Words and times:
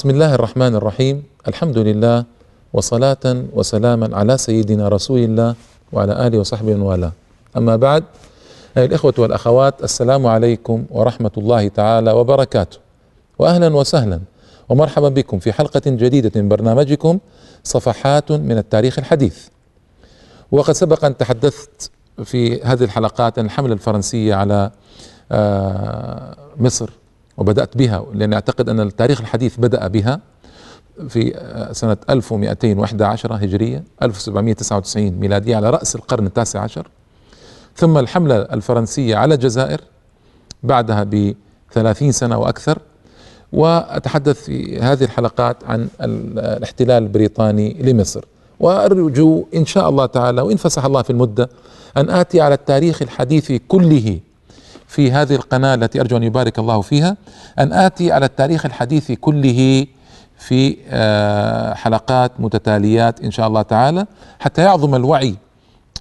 بسم 0.00 0.10
الله 0.10 0.34
الرحمن 0.34 0.74
الرحيم 0.74 1.22
الحمد 1.48 1.78
لله 1.78 2.24
وصلاة 2.72 3.44
وسلاما 3.52 4.16
على 4.16 4.38
سيدنا 4.38 4.88
رسول 4.88 5.18
الله 5.20 5.54
وعلى 5.92 6.26
آله 6.26 6.38
وصحبه 6.38 6.74
من 6.74 6.82
والاه 6.82 7.12
أما 7.56 7.76
بعد 7.76 8.04
أيها 8.76 8.86
الإخوة 8.86 9.14
والأخوات 9.18 9.84
السلام 9.84 10.26
عليكم 10.26 10.84
ورحمة 10.90 11.30
الله 11.38 11.68
تعالى 11.68 12.12
وبركاته 12.12 12.78
وأهلا 13.38 13.76
وسهلا 13.76 14.20
ومرحبا 14.68 15.08
بكم 15.08 15.38
في 15.38 15.52
حلقة 15.52 15.82
جديدة 15.86 16.32
من 16.36 16.48
برنامجكم 16.48 17.18
صفحات 17.64 18.32
من 18.32 18.58
التاريخ 18.58 18.98
الحديث 18.98 19.38
وقد 20.52 20.74
سبق 20.74 21.04
أن 21.04 21.16
تحدثت 21.16 21.90
في 22.24 22.62
هذه 22.62 22.84
الحلقات 22.84 23.38
عن 23.38 23.44
الحملة 23.44 23.72
الفرنسية 23.72 24.34
على 24.34 24.70
مصر 26.56 26.90
وبدأت 27.40 27.76
بها 27.76 28.06
لأن 28.14 28.32
أعتقد 28.32 28.68
أن 28.68 28.80
التاريخ 28.80 29.20
الحديث 29.20 29.56
بدأ 29.56 29.86
بها 29.86 30.20
في 31.08 31.36
آه، 31.36 31.72
سنة 31.72 31.96
1211 32.10 33.34
هجرية 33.34 33.84
1799 34.02 35.10
ميلادية 35.10 35.56
على 35.56 35.70
رأس 35.70 35.96
القرن 35.96 36.26
التاسع 36.26 36.60
عشر. 36.60 36.88
ثم 37.76 37.98
الحملة 37.98 38.36
الفرنسية 38.36 39.16
على 39.16 39.34
الجزائر 39.34 39.80
بعدها 40.62 41.04
بثلاثين 41.04 42.12
سنة 42.12 42.38
وأكثر. 42.38 42.78
وأتحدث 43.52 44.42
في 44.42 44.80
هذه 44.80 45.04
الحلقات 45.04 45.56
عن 45.64 45.88
الاحتلال 46.00 47.02
البريطاني 47.02 47.76
لمصر. 47.82 48.24
وأرجو 48.60 49.44
إن 49.54 49.66
شاء 49.66 49.88
الله 49.88 50.06
تعالى 50.06 50.42
وإن 50.42 50.56
فسح 50.56 50.84
الله 50.84 51.02
في 51.02 51.10
المدة 51.10 51.48
أن 51.96 52.10
آتي 52.10 52.40
على 52.40 52.54
التاريخ 52.54 53.02
الحديث 53.02 53.52
كله 53.68 54.20
في 54.90 55.12
هذه 55.12 55.34
القناة 55.34 55.74
التي 55.74 56.00
أرجو 56.00 56.16
أن 56.16 56.22
يبارك 56.22 56.58
الله 56.58 56.80
فيها 56.80 57.16
أن 57.58 57.72
آتي 57.72 58.12
على 58.12 58.26
التاريخ 58.26 58.66
الحديث 58.66 59.12
كله 59.12 59.86
في 60.38 60.76
آه، 60.88 61.74
حلقات 61.74 62.32
متتاليات 62.38 63.20
إن 63.20 63.30
شاء 63.30 63.46
الله 63.46 63.62
تعالى 63.62 64.06
حتى 64.38 64.62
يعظم 64.62 64.94
الوعي 64.94 65.34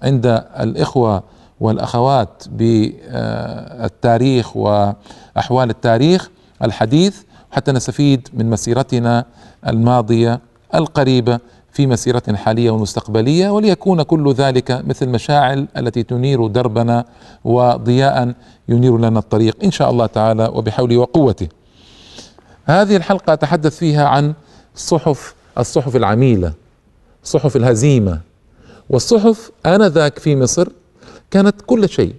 عند 0.03 0.43
الإخوة 0.59 1.23
والأخوات 1.59 2.43
بالتاريخ 2.51 4.57
وأحوال 4.57 5.69
التاريخ 5.69 6.29
الحديث 6.63 7.21
حتى 7.51 7.71
نستفيد 7.71 8.27
من 8.33 8.49
مسيرتنا 8.49 9.25
الماضية 9.67 10.39
القريبة 10.75 11.39
في 11.71 11.87
مسيرة 11.87 12.23
حالية 12.35 12.71
ومستقبلية 12.71 13.49
وليكون 13.49 14.01
كل 14.01 14.33
ذلك 14.33 14.71
مثل 14.87 15.09
مشاعل 15.09 15.67
التي 15.77 16.03
تنير 16.03 16.47
دربنا 16.47 17.05
وضياء 17.43 18.33
ينير 18.69 18.97
لنا 18.97 19.19
الطريق 19.19 19.57
إن 19.63 19.71
شاء 19.71 19.89
الله 19.89 20.05
تعالى 20.05 20.51
وبحوله 20.53 20.97
وقوته. 20.97 21.47
هذه 22.65 22.95
الحلقة 22.95 23.33
أتحدث 23.33 23.77
فيها 23.77 24.07
عن 24.07 24.33
صحف 24.75 25.35
الصحف 25.57 25.95
العميلة 25.95 26.53
صحف 27.23 27.55
الهزيمة 27.55 28.19
والصحف 28.89 29.51
آنذاك 29.65 30.19
في 30.19 30.35
مصر 30.35 30.69
كانت 31.31 31.55
كل 31.65 31.89
شيء. 31.89 32.15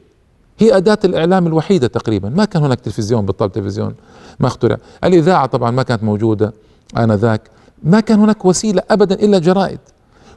هي 0.58 0.76
أداة 0.76 0.98
الإعلام 1.04 1.46
الوحيدة 1.46 1.86
تقريبا. 1.86 2.28
ما 2.28 2.44
كان 2.44 2.62
هناك 2.62 2.80
تلفزيون 2.80 3.26
بالطبع 3.26 3.48
تلفزيون 3.48 3.94
ما 4.40 4.46
اخترع. 4.46 4.76
الإذاعة 5.04 5.46
طبعا 5.46 5.70
ما 5.70 5.82
كانت 5.82 6.02
موجودة 6.04 6.52
آنذاك. 6.96 7.40
ما 7.82 8.00
كان 8.00 8.18
هناك 8.18 8.44
وسيلة 8.44 8.82
ابدا 8.90 9.14
إلا 9.14 9.38
جرائد 9.38 9.78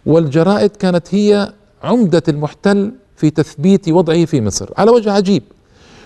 والجرائد 0.06 0.70
كانت 0.70 1.16
هي 1.16 1.54
عمدة 1.84 2.24
المحتل 2.28 2.92
في 3.16 3.30
تثبيت 3.30 3.90
وضعه 3.90 4.26
في 4.26 4.42
مصر. 4.42 4.70
على 4.78 4.92
وجه 4.92 5.12
عجيب. 5.12 5.44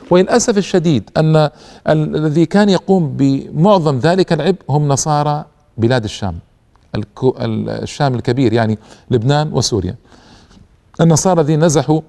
وللأسف 0.10 0.58
الشديد 0.58 1.10
أن 1.18 1.50
الذي 1.88 2.46
كان 2.46 2.70
يقوم 2.70 3.14
بمعظم 3.18 3.98
ذلك 4.00 4.34
العبء 4.34 4.60
هم 4.70 4.88
نصارى 4.88 5.46
بلاد 5.78 6.04
الشام. 6.04 6.40
الشام 7.26 8.16
الكبير 8.16 8.54
يعني 8.54 8.78
لبنان 9.12 9.54
وسوريا. 9.54 9.96
النصارى 11.02 11.42
الذين 11.42 11.64
نزحوا 11.64 12.02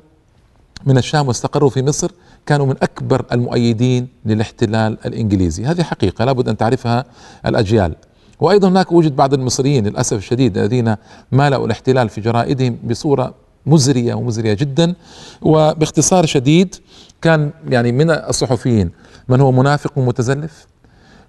من 0.87 0.99
الشام 0.99 1.29
واستقروا 1.29 1.71
في 1.71 1.83
مصر 1.83 2.11
كانوا 2.47 2.67
من 2.67 2.75
أكبر 2.83 3.25
المؤيدين 3.33 4.09
للاحتلال 4.27 4.99
الإنجليزي. 5.07 5.65
هذه 5.65 5.83
حقيقة 5.83 6.25
لابد 6.25 6.49
أن 6.49 6.57
تعرفها 6.57 7.05
الأجيال. 7.47 7.95
وأيضا 8.41 8.69
هناك 8.69 8.93
وجد 8.93 9.17
بعض 9.17 9.35
المصريين 9.35 9.87
للأسف 9.87 10.17
الشديد 10.17 10.59
الذين 10.59 10.97
مالوا 11.33 11.67
الاحتلال 11.67 12.09
في 12.09 12.21
جرائدهم 12.21 12.79
بصورة 12.85 13.35
مزرية 13.67 14.15
ومزرية 14.15 14.55
جدا. 14.55 14.95
وباختصار 15.43 16.27
شديد 16.27 16.75
كان 17.23 17.51
يعني 17.69 17.93
من 17.93 18.11
الصحفيين 18.11 18.91
من 19.29 19.41
هو 19.41 19.53
منافق 19.53 19.99
ومتزلف 19.99 20.67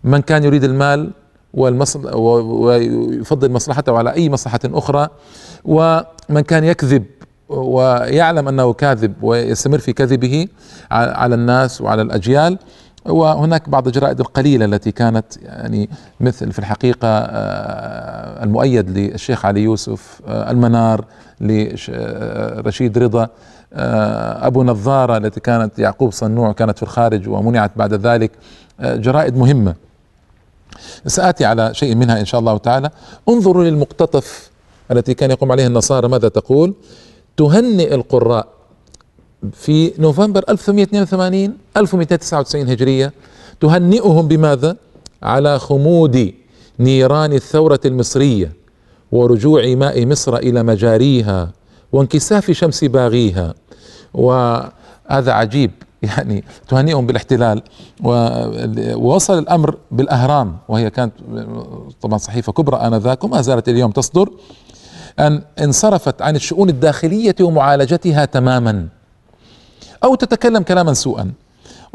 من 0.03 0.21
كان 0.21 0.43
يريد 0.43 0.63
المال 0.63 1.11
والمصل 1.53 2.15
ويفضل 2.15 3.51
مصلحته 3.51 3.97
على 3.97 4.13
أي 4.13 4.29
مصلحة 4.29 4.59
أخرى 4.65 5.07
ومن 5.65 6.41
كان 6.47 6.63
يكذب 6.63 7.05
ويعلم 7.49 8.47
أنه 8.47 8.73
كاذب 8.73 9.13
ويستمر 9.21 9.79
في 9.79 9.93
كذبه 9.93 10.47
على 10.91 11.35
الناس 11.35 11.81
وعلى 11.81 12.01
الأجيال. 12.01 12.57
وهناك 13.09 13.69
بعض 13.69 13.87
الجرائد 13.87 14.19
القليلة 14.19 14.65
التي 14.65 14.91
كانت 14.91 15.25
يعني 15.41 15.89
مثل 16.19 16.51
في 16.51 16.59
الحقيقة 16.59 17.07
آه، 17.07 18.43
المؤيد 18.43 18.89
للشيخ 18.89 19.45
علي 19.45 19.61
يوسف 19.61 20.21
آه، 20.27 20.51
المنار 20.51 21.05
لرشيد 21.41 22.97
رضا 22.97 23.27
آه، 23.73 24.47
أبو 24.47 24.63
نظارة 24.63 25.17
التي 25.17 25.39
كانت 25.39 25.79
يعقوب 25.79 26.11
صنوع 26.11 26.51
كانت 26.51 26.77
في 26.77 26.83
الخارج 26.83 27.29
ومنعت 27.29 27.71
بعد 27.75 27.93
ذلك 27.93 28.31
جرائد 28.81 29.37
مهمة. 29.37 29.75
سآتي 31.05 31.45
على 31.45 31.73
شيء 31.73 31.95
منها 31.95 32.19
إن 32.19 32.25
شاء 32.25 32.39
الله 32.39 32.57
تعالى. 32.57 32.89
انظروا 33.29 33.63
للمقتطف 33.63 34.49
التي 34.91 35.13
كان 35.13 35.31
يقوم 35.31 35.51
عليها 35.51 35.67
النصارى 35.67 36.07
ماذا 36.07 36.29
تقول؟ 36.29 36.73
تهنئ 37.37 37.95
القراء. 37.95 38.58
في 39.53 39.93
نوفمبر 39.99 40.43
1882 40.49 41.57
1299 41.77 42.69
هجرية 42.69 43.13
تهنئهم 43.61 44.27
بماذا؟ 44.27 44.75
على 45.23 45.59
خمود 45.59 46.33
نيران 46.79 47.33
الثورة 47.33 47.79
المصرية 47.85 48.53
ورجوع 49.11 49.75
ماء 49.75 50.05
مصر 50.05 50.35
إلى 50.35 50.63
مجاريها 50.63 51.51
وانكساف 51.91 52.51
شمس 52.51 52.83
باغيها. 52.83 53.53
وهذا 54.13 55.31
عجيب 55.31 55.71
يعني 56.03 56.43
تهنئهم 56.67 57.07
بالاحتلال. 57.07 57.61
ووصل 58.03 59.37
الأمر 59.37 59.77
بالأهرام 59.91 60.57
وهي 60.67 60.89
كانت 60.89 61.13
طبعا 62.01 62.17
صحيفة 62.17 62.51
كبرى 62.51 62.77
آنذاك 62.77 63.23
وما 63.23 63.41
زالت 63.41 63.69
اليوم 63.69 63.91
تصدر 63.91 64.29
أن 65.19 65.41
انصرفت 65.59 66.21
عن 66.21 66.35
الشؤون 66.35 66.69
الداخلية 66.69 67.35
ومعالجتها 67.41 68.25
تماما. 68.25 68.87
أو 70.03 70.15
تتكلم 70.15 70.63
كلاما 70.63 70.93
سوءا. 70.93 71.31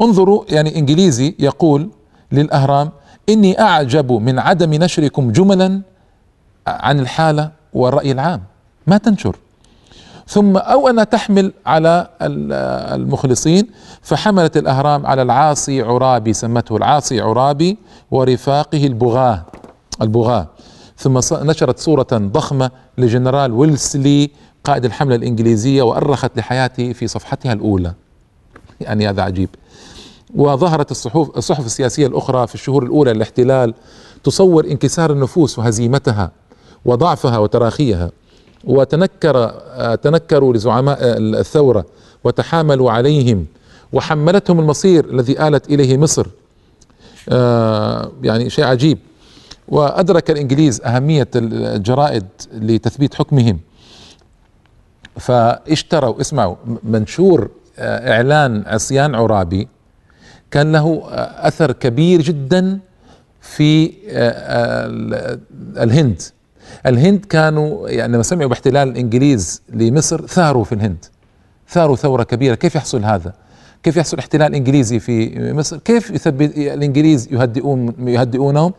انظروا 0.01 0.43
يعني 0.49 0.79
إنجليزي 0.79 1.35
يقول 1.39 1.89
للأهرام 2.31 2.91
إني 3.29 3.61
أعجب 3.61 4.11
من 4.11 4.39
عدم 4.39 4.73
نشركم 4.73 5.31
جملا 5.31 5.81
عن 6.67 6.99
الحالة 6.99 7.51
والرأي 7.73 8.11
العام. 8.11 8.43
ما 8.87 8.97
تنشر. 8.97 9.35
ثم 10.27 10.57
أو 10.57 10.89
انها 10.89 11.03
تحمل 11.03 11.53
على 11.65 12.07
المخلصين 12.21 13.67
فحملت 14.01 14.57
الأهرام 14.57 15.05
على 15.05 15.21
العاصي 15.21 15.81
عرابي 15.81 16.33
سمته 16.33 16.77
العاصي 16.77 17.21
عرابي 17.21 17.77
ورفاقه 18.11 18.85
البغاة 18.87 19.45
البغاة. 20.01 20.47
ثم 20.97 21.19
نشرت 21.33 21.79
صورة 21.79 22.07
ضخمة 22.13 22.71
لجنرال 22.97 23.51
ويلسلي 23.51 24.31
قائد 24.65 24.85
الحملة 24.85 25.15
الإنجليزية 25.15 25.81
وأرخت 25.81 26.31
لحياته 26.37 26.93
في 26.93 27.07
صفحتها 27.07 27.53
الأولى. 27.53 27.93
يعني 28.81 29.09
هذا 29.09 29.21
عجيب. 29.21 29.49
وظهرت 30.35 30.91
الصحف 30.91 31.37
الصحف 31.37 31.65
السياسية 31.65 32.07
الأخرى 32.07 32.47
في 32.47 32.55
الشهور 32.55 32.83
الأولى 32.83 33.13
للاحتلال 33.13 33.73
تصور 34.23 34.65
انكسار 34.65 35.11
النفوس 35.11 35.59
وهزيمتها 35.59 36.31
وضعفها 36.85 37.37
وتراخيها. 37.37 38.11
وتنكر 38.63 39.49
تنكروا 39.95 40.53
لزعماء 40.53 40.97
الثورة 41.17 41.85
وتحاملوا 42.23 42.91
عليهم 42.91 43.45
وحملتهم 43.93 44.59
المصير 44.59 45.05
الذي 45.05 45.47
آلت 45.47 45.69
إليه 45.69 45.97
مصر. 45.97 46.27
آه، 47.29 48.11
يعني 48.23 48.49
شيء 48.49 48.65
عجيب. 48.65 48.97
وأدرك 49.67 50.31
الإنجليز 50.31 50.81
أهمية 50.81 51.27
الجرائد 51.35 52.25
لتثبيت 52.53 53.13
حكمهم. 53.13 53.59
فاشتروا 55.19 56.21
اسمعوا 56.21 56.55
منشور 56.83 57.49
آه، 57.79 58.13
إعلان 58.13 58.63
عصيان 58.67 59.15
عرابي 59.15 59.67
كان 60.51 60.71
له 60.71 61.03
آه، 61.11 61.47
أثر 61.47 61.71
كبير 61.71 62.21
جدا 62.21 62.79
في 63.41 63.93
آه، 64.09 65.39
الهند 65.83 66.21
الهند 66.85 67.25
كانوا 67.25 67.89
يعني 67.89 68.13
لما 68.13 68.23
سمعوا 68.23 68.49
باحتلال 68.49 68.89
الانجليز 68.89 69.61
لمصر 69.69 70.27
ثاروا 70.27 70.63
في 70.63 70.75
الهند 70.75 71.05
ثاروا 71.69 71.95
ثورة 71.95 72.23
كبيرة 72.23 72.55
كيف 72.55 72.75
يحصل 72.75 73.03
هذا؟ 73.03 73.33
كيف 73.83 73.97
يحصل 73.97 74.17
احتلال 74.17 74.55
إنجليزي 74.55 74.99
في 74.99 75.33
مصر؟ 75.53 75.77
كيف 75.77 76.11
يثبت 76.11 76.57
الإنجليز 76.57 77.33
يهدئون 77.33 78.07
يهدئونهم؟ 78.07 78.73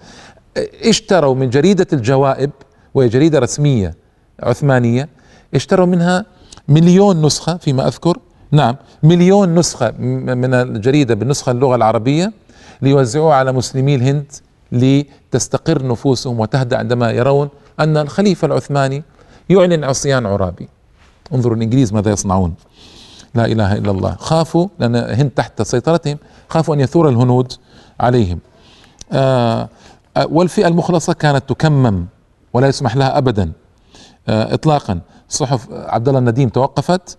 اشتروا 0.84 1.34
من 1.34 1.50
جريدة 1.50 1.86
الجوائب 1.92 2.50
وهي 2.94 3.08
جريدة 3.08 3.38
رسمية 3.38 3.94
عثمانية 4.40 5.08
اشتروا 5.56 5.86
منها 5.86 6.24
مليون 6.68 7.22
نسخة 7.26 7.56
فيما 7.56 7.86
أذكر. 7.86 8.18
نعم 8.50 8.76
مليون 9.02 9.54
نسخة 9.54 9.90
من 9.90 10.54
الجريدة 10.54 11.14
بالنسخة 11.14 11.52
اللغة 11.52 11.76
العربية 11.76 12.32
ليوزعوها 12.82 13.34
على 13.34 13.52
مسلمي 13.52 13.94
الهند 13.94 14.32
لتستقر 14.72 15.86
نفوسهم 15.86 16.40
وتهدأ 16.40 16.78
عندما 16.78 17.10
يرون 17.10 17.48
أن 17.80 17.96
الخليفة 17.96 18.46
العثماني 18.46 19.02
يعلن 19.48 19.84
عصيان 19.84 20.26
عرابي. 20.26 20.68
انظروا 21.34 21.56
الإنجليز 21.56 21.92
ماذا 21.92 22.10
يصنعون. 22.10 22.54
لا 23.34 23.44
إله 23.44 23.76
إلا 23.76 23.90
الله. 23.90 24.16
خافوا 24.18 24.68
لأن 24.78 24.96
الهند 24.96 25.30
تحت 25.30 25.62
سيطرتهم 25.62 26.18
خافوا 26.48 26.74
أن 26.74 26.80
يثور 26.80 27.08
الهنود 27.08 27.52
عليهم. 28.00 28.38
آه 29.12 29.68
والفئة 30.16 30.68
المخلصة 30.68 31.12
كانت 31.12 31.48
تكمم 31.48 32.06
ولا 32.52 32.68
يسمح 32.68 32.96
لها 32.96 33.18
أبدا 33.18 33.52
آه 34.28 34.54
إطلاقا. 34.54 35.00
صحف 35.28 35.66
عبد 35.72 36.08
الله 36.08 36.20
النديم 36.20 36.48
توقفت. 36.48 37.18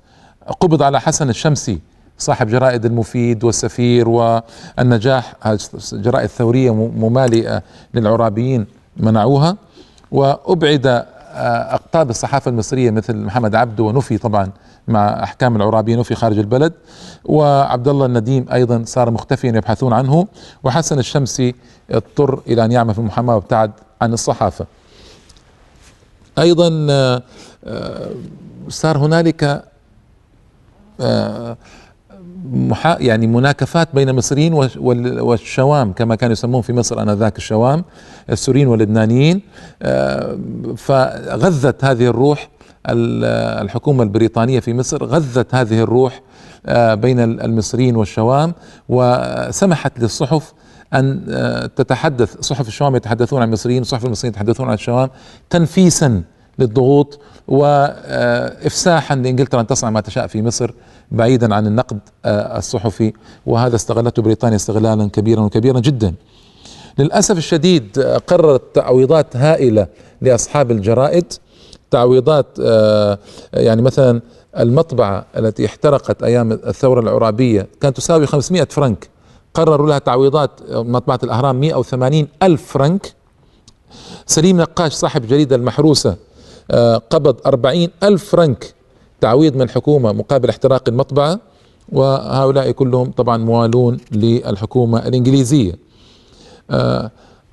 قبض 0.61 0.83
على 0.83 1.01
حسن 1.01 1.29
الشمسي 1.29 1.79
صاحب 2.17 2.47
جرائد 2.47 2.85
المفيد 2.85 3.43
والسفير 3.43 4.09
والنجاح 4.09 5.33
جرائد 5.93 6.29
ثورية 6.29 6.73
ممالئة 6.73 7.63
للعرابيين 7.93 8.65
منعوها. 8.97 9.57
وأبعد 10.11 10.87
آه، 10.87 11.73
أقطاب 11.75 12.09
الصحافة 12.09 12.49
المصرية 12.49 12.91
مثل 12.91 13.15
محمد 13.17 13.55
عبده 13.55 13.83
ونفي 13.83 14.17
طبعا 14.17 14.49
مع 14.87 15.23
أحكام 15.23 15.55
العرابية 15.55 15.95
نفي 15.95 16.15
خارج 16.15 16.37
البلد. 16.39 16.73
وعبد 17.25 17.87
الله 17.87 18.05
النديم 18.05 18.45
أيضا 18.53 18.83
صار 18.85 19.11
مختفيا 19.11 19.49
يبحثون 19.49 19.93
عنه. 19.93 20.27
وحسن 20.63 20.99
الشمسي 20.99 21.55
اضطر 21.91 22.41
إلى 22.47 22.65
أن 22.65 22.71
يعمل 22.71 22.93
في 22.93 22.99
المحاماة 22.99 23.35
وابتعد 23.35 23.71
عن 24.01 24.13
الصحافة. 24.13 24.65
أيضا 26.37 26.87
آه، 26.89 27.23
صار 28.69 28.97
هنالك 28.97 29.63
محا 32.51 32.97
يعني 32.99 33.27
مناكفات 33.27 33.87
بين 33.93 34.09
المصريين 34.09 34.53
والشوام 34.53 35.93
كما 35.93 36.15
كانوا 36.15 36.31
يسمون 36.31 36.61
في 36.61 36.73
مصر 36.73 37.01
آنذاك 37.01 37.37
الشوام 37.37 37.83
السوريين 38.29 38.67
واللبنانيين. 38.67 39.41
آه، 39.81 40.37
فغذت 40.77 41.85
هذه 41.85 42.07
الروح 42.07 42.49
الحكومة 42.89 44.03
البريطانية 44.03 44.59
في 44.59 44.73
مصر 44.73 45.03
غذت 45.03 45.55
هذه 45.55 45.81
الروح 45.81 46.21
آه، 46.65 46.93
بين 46.93 47.19
المصريين 47.19 47.95
والشوام 47.95 48.53
وسمحت 48.89 49.99
للصحف 49.99 50.53
أن 50.93 51.25
آه، 51.29 51.65
تتحدث 51.65 52.41
صحف 52.41 52.67
الشوام 52.67 52.95
يتحدثون 52.95 53.41
عن 53.41 53.47
المصريين 53.47 53.83
صحف 53.83 54.05
المصريين 54.05 54.33
يتحدثون 54.33 54.67
عن 54.67 54.73
الشوام 54.73 55.09
تنفيسا. 55.49 56.23
للضغوط 56.59 57.19
وافساحا 57.47 59.15
لإنجلترا 59.15 59.61
أن 59.61 59.67
تصنع 59.67 59.89
ما 59.89 60.01
تشاء 60.01 60.27
في 60.27 60.41
مصر 60.41 60.71
بعيدا 61.11 61.55
عن 61.55 61.67
النقد 61.67 61.99
آه، 62.25 62.57
الصحفي. 62.57 63.13
وهذا 63.45 63.75
استغلته 63.75 64.21
بريطانيا 64.21 64.55
استغلالا 64.55 65.09
كبيرا 65.09 65.41
وكبيرا 65.41 65.79
جدا. 65.79 66.13
للأسف 66.99 67.37
الشديد 67.37 67.99
آه، 67.99 68.17
قررت 68.17 68.61
تعويضات 68.73 69.35
هائلة 69.35 69.87
لأصحاب 70.21 70.71
الجرائد. 70.71 71.33
تعويضات 71.91 72.45
آه، 72.61 73.19
يعني 73.53 73.81
مثلا 73.81 74.21
المطبعة 74.59 75.25
التي 75.37 75.65
احترقت 75.65 76.23
أيام 76.23 76.51
الثورة 76.51 76.99
العرابية 76.99 77.67
كانت 77.81 77.97
تساوي 77.97 78.25
500 78.25 78.67
فرنك. 78.69 79.09
قرروا 79.53 79.87
لها 79.87 79.99
تعويضات 79.99 80.51
مطبعة 80.71 81.19
الأهرام 81.23 81.59
180 81.59 82.27
ألف 82.43 82.71
فرنك. 82.71 83.13
سليم 84.25 84.61
نقاش 84.61 84.93
صاحب 84.93 85.23
الجريده 85.23 85.55
المحروسة 85.55 86.15
قبض 87.09 87.35
أربعين 87.45 87.89
ألف 88.03 88.31
فرنك 88.31 88.73
تعويض 89.21 89.55
من 89.55 89.61
الحكومة 89.61 90.11
مقابل 90.11 90.49
احتراق 90.49 90.83
المطبعة 90.89 91.39
وهؤلاء 91.91 92.71
كلهم 92.71 93.11
طبعا 93.11 93.37
موالون 93.37 93.97
للحكومة 94.11 95.07
الإنجليزية. 95.07 95.73
آه، 96.71 97.11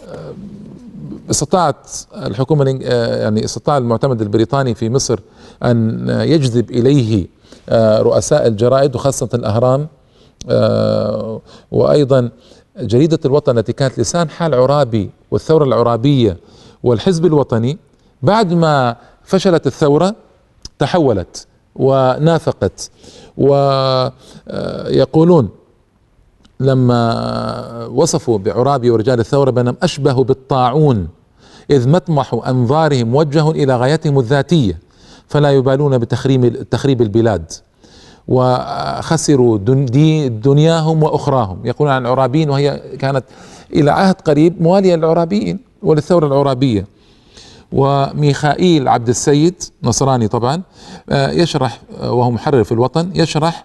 آه، 0.09 0.33
استطاعت 1.31 1.91
الحكومة 2.17 2.81
آه، 2.85 3.23
يعني 3.23 3.45
استطاع 3.45 3.79
المعتمد 3.79 4.23
البريطاني 4.23 4.75
في 4.75 4.91
مصر 4.91 5.19
أن 5.63 6.07
يجذب 6.09 6.71
إليه 6.71 7.27
رؤساء 8.01 8.47
الجرائد 8.47 8.95
وخاصة 8.95 9.29
الأهرام. 9.35 9.89
وأيضا 11.73 12.31
جريدة 12.79 13.19
الوطن 13.25 13.59
التي 13.59 13.73
كانت 13.73 13.99
لسان 13.99 14.31
حال 14.31 14.55
عرابي 14.55 15.11
والثورة 15.31 15.65
العرابية 15.65 16.37
والحزب 16.83 17.27
الوطني 17.27 17.79
بعد 18.23 18.53
ما 18.53 18.97
فشلت 19.25 19.67
الثورة 19.67 20.15
تحولت 20.79 21.47
ونافقت 21.77 22.91
ويقولون 24.89 25.49
لما 26.61 27.87
وصفوا 27.87 28.39
بعرابي 28.39 28.91
ورجال 28.91 29.21
الثورة 29.21 29.51
بأنهم 29.51 29.77
أشبه 29.83 30.25
بالطاعون 30.25 31.09
إذ 31.71 31.89
مطمح 31.89 32.41
أنظارهم 32.47 33.07
موجه 33.09 33.51
إلى 33.51 33.77
غايتهم 33.77 34.19
الذاتية 34.19 34.79
فلا 35.29 35.51
يبالون 35.51 35.99
بتخريم 35.99 36.49
تخريب 36.49 37.03
البلاد. 37.03 37.53
وخسروا 38.29 39.59
دنياهم 40.29 41.03
وأخراهم. 41.03 41.67
يقولون 41.67 41.95
عن 41.95 42.03
العرابيين 42.03 42.51
وهي 42.51 42.83
كانت 42.99 43.25
إلى 43.73 43.91
عهد 43.91 44.15
قريب 44.15 44.63
موالية 44.63 44.97
للعرابيين 44.97 45.59
وللثورة 45.83 46.27
العرابية. 46.27 46.87
وميخائيل 47.75 48.89
عبد 48.89 49.09
السيد 49.09 49.63
نصراني 49.83 50.29
طبعا 50.29 50.63
آه، 51.11 51.31
يشرح 51.31 51.81
آه، 52.01 52.13
وهو 52.13 52.31
محرر 52.31 52.65
في 52.65 52.73
الوطن 52.73 53.11
يشرح 53.15 53.65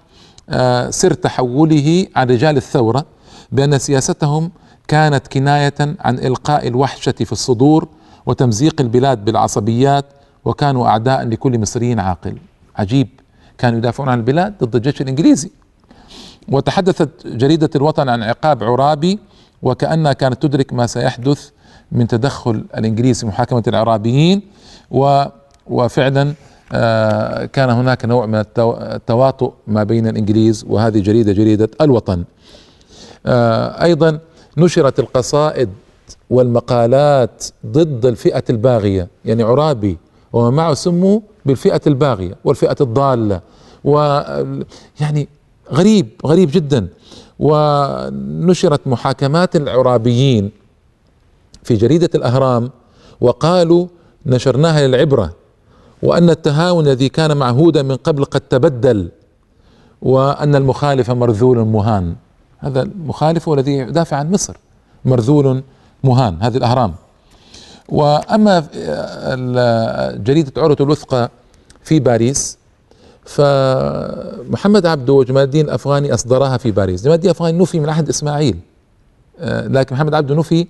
آه، 0.49 0.89
سر 0.89 1.13
تحوله 1.13 2.07
عن 2.15 2.27
رجال 2.27 2.57
الثورة 2.57 3.05
بأن 3.51 3.79
سياستهم 3.79 4.51
كانت 4.87 5.27
كناية 5.27 5.75
عن 5.99 6.19
إلقاء 6.19 6.67
الوحشة 6.67 7.11
في 7.11 7.31
الصدور 7.31 7.87
وتمزيق 8.25 8.81
البلاد 8.81 9.25
بالعصبيات 9.25 10.05
وكانوا 10.45 10.87
أعداء 10.87 11.23
لكل 11.23 11.59
مصري 11.59 11.93
عاقل. 11.93 12.37
عجيب. 12.75 13.07
كانوا 13.57 13.77
يدافعون 13.77 14.09
عن 14.09 14.17
البلاد 14.17 14.53
ضد 14.63 14.75
الجيش 14.75 15.01
الإنجليزي. 15.01 15.51
وتحدثت 16.51 17.27
جريدة 17.27 17.69
الوطن 17.75 18.09
عن 18.09 18.23
عقاب 18.23 18.63
عرابي 18.63 19.19
وكأنها 19.61 20.13
كانت 20.13 20.41
تدرك 20.41 20.73
ما 20.73 20.87
سيحدث 20.87 21.49
من 21.91 22.07
تدخل 22.07 22.63
الإنجليز 22.77 23.19
في 23.19 23.25
محاكمة 23.25 23.63
الاعرابيين 23.67 24.41
و 24.91 25.23
وفعلا 25.67 26.33
آه، 26.73 27.45
كان 27.45 27.69
هناك 27.69 28.05
نوع 28.05 28.25
من 28.25 28.43
التواطؤ 28.57 29.53
ما 29.67 29.83
بين 29.83 30.07
الإنجليز 30.07 30.65
وهذه 30.69 30.99
جريدة 30.99 31.31
جريدة 31.31 31.69
الوطن. 31.81 32.23
آه، 33.25 33.83
أيضا 33.83 34.19
نشرت 34.57 34.99
القصائد 34.99 35.69
والمقالات 36.29 37.45
ضد 37.65 38.05
الفئة 38.05 38.43
الباغية 38.49 39.07
يعني 39.25 39.43
عرابي 39.43 39.97
وما 40.33 40.49
معه 40.49 40.73
سموا 40.73 41.19
بالفئة 41.45 41.81
الباغية 41.87 42.35
والفئة 42.45 42.75
الضالة 42.81 43.41
و 43.83 43.97
يعني 45.01 45.27
غريب 45.71 46.07
غريب 46.25 46.49
جدا. 46.51 46.87
ونشرت 47.39 48.87
محاكمات 48.87 49.55
العرابيين 49.55 50.51
في 51.69 51.75
جريدة 51.75 52.09
الأهرام 52.15 52.69
وقالوا 53.21 53.87
نشرناها 54.25 54.87
للعبرة 54.87 55.33
وأن 56.03 56.29
التهاون 56.29 56.87
الذي 56.87 57.09
كان 57.09 57.37
معهودا 57.37 57.83
من 57.83 57.95
قبل 57.95 58.25
قد 58.25 58.41
تبدل 58.41 59.09
وأن 60.01 60.55
المخالف 60.55 61.11
مرذول 61.11 61.57
مهان. 61.57 62.15
هذا 62.59 62.81
المخالف 62.81 63.47
هو 63.47 63.53
الذي 63.53 63.71
يدافع 63.71 64.17
عن 64.17 64.31
مصر 64.31 64.57
مرذول 65.05 65.63
مهان 66.03 66.37
هذه 66.41 66.57
الأهرام. 66.57 66.93
وأما 67.89 68.59
جريدة 70.23 70.61
عروة 70.61 70.77
الوثقى 70.79 71.29
في 71.83 71.99
باريس 71.99 72.57
فمحمد 73.25 74.85
عبده 74.85 75.13
وجمال 75.13 75.43
الدين 75.43 75.65
الأفغاني 75.65 76.13
أصدرها 76.13 76.57
في 76.57 76.71
باريس. 76.71 77.03
جمال 77.03 77.15
الدين 77.15 77.31
الأفغاني 77.31 77.57
نفي 77.57 77.79
من 77.79 77.89
عهد 77.89 78.09
إسماعيل 78.09 78.59
آه، 79.39 79.67
لكن 79.67 79.95
محمد 79.95 80.13
عبده 80.13 80.35
نفي 80.35 80.67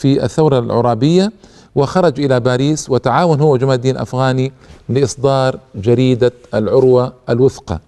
في 0.00 0.24
الثورة 0.24 0.58
العرابية 0.58 1.32
وخرج 1.74 2.20
إلى 2.20 2.40
باريس 2.40 2.90
وتعاون 2.90 3.40
هو 3.40 3.52
وجمال 3.52 3.74
الدين 3.74 3.96
الأفغاني 3.96 4.52
لإصدار 4.88 5.58
جريدة 5.74 6.32
العروة 6.54 7.12
الوثقى 7.28 7.80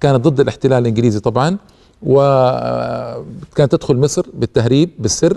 كانت 0.00 0.28
ضد 0.28 0.40
الاحتلال 0.40 0.78
الإنجليزي 0.78 1.20
طبعا 1.20 1.56
وكانت 2.02 3.72
تدخل 3.72 3.96
مصر 3.96 4.26
بالتهريب 4.34 4.90
بالسر 4.98 5.36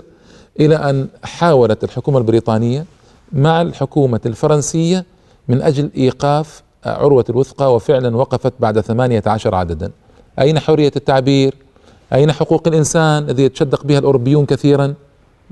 إلى 0.60 0.76
أن 0.76 1.08
حاولت 1.24 1.84
الحكومة 1.84 2.18
البريطانية 2.18 2.84
مع 3.32 3.62
الحكومة 3.62 4.20
الفرنسية 4.26 5.04
من 5.48 5.62
أجل 5.62 5.90
إيقاف 5.96 6.62
عروة 6.86 7.24
الوثقى 7.30 7.74
وفعلا 7.74 8.16
وقفت 8.16 8.52
بعد 8.60 8.80
ثمانية 8.80 9.22
عشر 9.26 9.54
عددا. 9.54 9.90
أين 10.38 10.58
حرية 10.58 10.92
التعبير؟ 10.96 11.54
أين 12.12 12.32
حقوق 12.32 12.68
الإنسان 12.68 13.22
الذي 13.22 13.42
يتشدق 13.42 13.84
بها 13.84 13.98
الأوروبيون 13.98 14.46
كثيرا؟ 14.46 14.94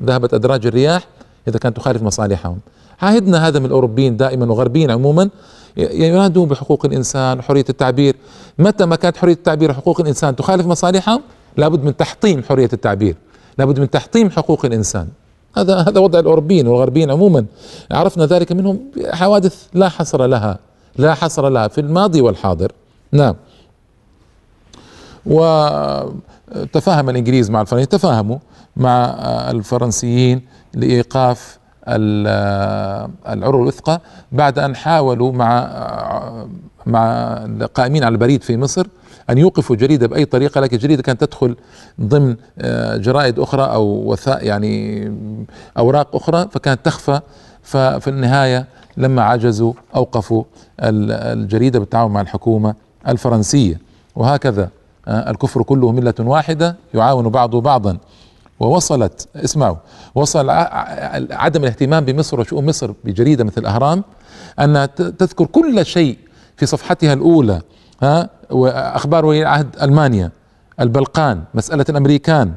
ذهبت 0.05 0.35
أدراج 0.35 0.67
الرياح 0.67 1.07
إذا 1.49 1.59
كانت 1.59 1.77
تخالف 1.77 2.03
مصالحهم. 2.03 2.59
عاهدنا 3.03 3.49
هذا 3.49 3.59
من 3.59 3.67
الأوروبيين 3.67 4.17
دائما 4.17 4.53
وغربيين 4.53 4.91
عموما 4.91 5.31
ينادون 5.77 6.49
بحقوق 6.49 6.87
الإنسان 6.87 7.39
وحرية 7.39 7.65
التعبير. 7.69 8.17
متى 8.59 8.87
ما 8.87 8.97
كانت 8.97 9.17
حرية 9.17 9.33
التعبير 9.33 9.71
وحقوق 9.71 10.01
الإنسان 10.01 10.37
تخالف 10.37 10.67
مصالحهم 10.67 11.23
لابد 11.57 11.85
من 11.85 11.97
تحطيم 11.97 12.43
حرية 12.43 12.69
التعبير. 12.73 13.17
لابد 13.59 13.81
من 13.81 13.91
تحطيم 13.91 14.31
حقوق 14.31 14.65
الإنسان. 14.65 15.09
هذا 15.57 15.77
هذا 15.77 16.01
وضع 16.01 16.19
الأوروبيين 16.19 16.67
والغربيين 16.67 17.11
عموما. 17.11 17.45
عرفنا 17.91 18.27
ذلك 18.27 18.53
منهم 18.53 18.81
حوادث 19.13 19.67
لا 19.75 19.89
حصر 19.89 20.27
لها 20.27 20.59
لا 20.97 21.15
حصر 21.15 21.49
لها 21.49 21.69
في 21.69 21.81
الماضي 21.81 22.21
والحاضر. 22.21 22.73
نعم. 23.13 23.35
وتفاهم 25.27 27.11
الإنجليز 27.11 27.51
مع 27.51 27.61
الفرنسيين 27.61 27.89
تفاهموا. 27.89 28.39
مع 28.79 29.05
الفرنسيين 29.51 30.43
لإيقاف 30.75 31.59
العروة 31.89 33.63
الوثقى 33.63 34.01
بعد 34.33 34.59
أن 34.59 34.77
حاولوا 34.77 35.33
مع 35.33 35.69
مع 36.87 37.03
القائمين 37.61 38.05
على 38.05 38.13
البريد 38.13 38.43
في 38.43 38.57
مصر 38.57 38.87
أن 39.31 39.39
يوقفوا 39.39 39.77
جريدة 39.77 40.07
بأي 40.07 40.25
طريقة 40.25 40.61
لكن 40.61 40.77
الجريده 40.77 41.03
كانت 41.03 41.25
تدخل 41.25 41.57
ضمن 42.01 42.37
جرائد 42.95 43.39
أخرى 43.39 43.63
أو 43.63 43.85
وثائق 43.85 44.47
يعني 44.47 45.05
أوراق 45.79 46.17
أخرى 46.17 46.49
فكانت 46.53 46.85
تخفى. 46.85 47.21
ففي 47.63 48.09
النهاية 48.09 48.67
لما 48.97 49.23
عجزوا 49.23 49.73
أوقفوا 49.97 50.45
الجريدة 50.81 51.79
بالتعاون 51.79 52.13
مع 52.13 52.21
الحكومة 52.21 52.75
الفرنسية. 53.09 53.81
وهكذا 54.17 54.69
آه، 55.09 55.31
الكفر 55.31 55.63
كله 55.63 55.93
ملة 55.93 56.15
واحدة 56.21 56.77
يعاون 56.95 57.29
بعضه 57.29 57.61
بعضا. 57.61 57.99
ووصلت 58.61 59.29
اسمعوا 59.37 59.77
وصل 60.15 60.51
عدم 61.31 61.63
الاهتمام 61.63 62.05
بمصر 62.05 62.41
وشؤون 62.41 62.67
مصر 62.67 62.93
بجريدة 63.05 63.45
مثل 63.45 63.61
الأهرام 63.61 64.05
انها 64.61 64.87
تذكر 64.87 65.47
كل 65.47 65.87
شيء 65.87 66.19
في 66.57 66.67
صفحتها 66.67 67.13
الأولى 67.13 67.63
ها 68.03 68.31
وأخبار 68.51 69.25
ولي 69.27 69.45
عهد 69.45 69.77
ألمانيا 69.83 70.31
البلقان 70.81 71.43
مسألة 71.55 71.85
الأمريكان 71.89 72.53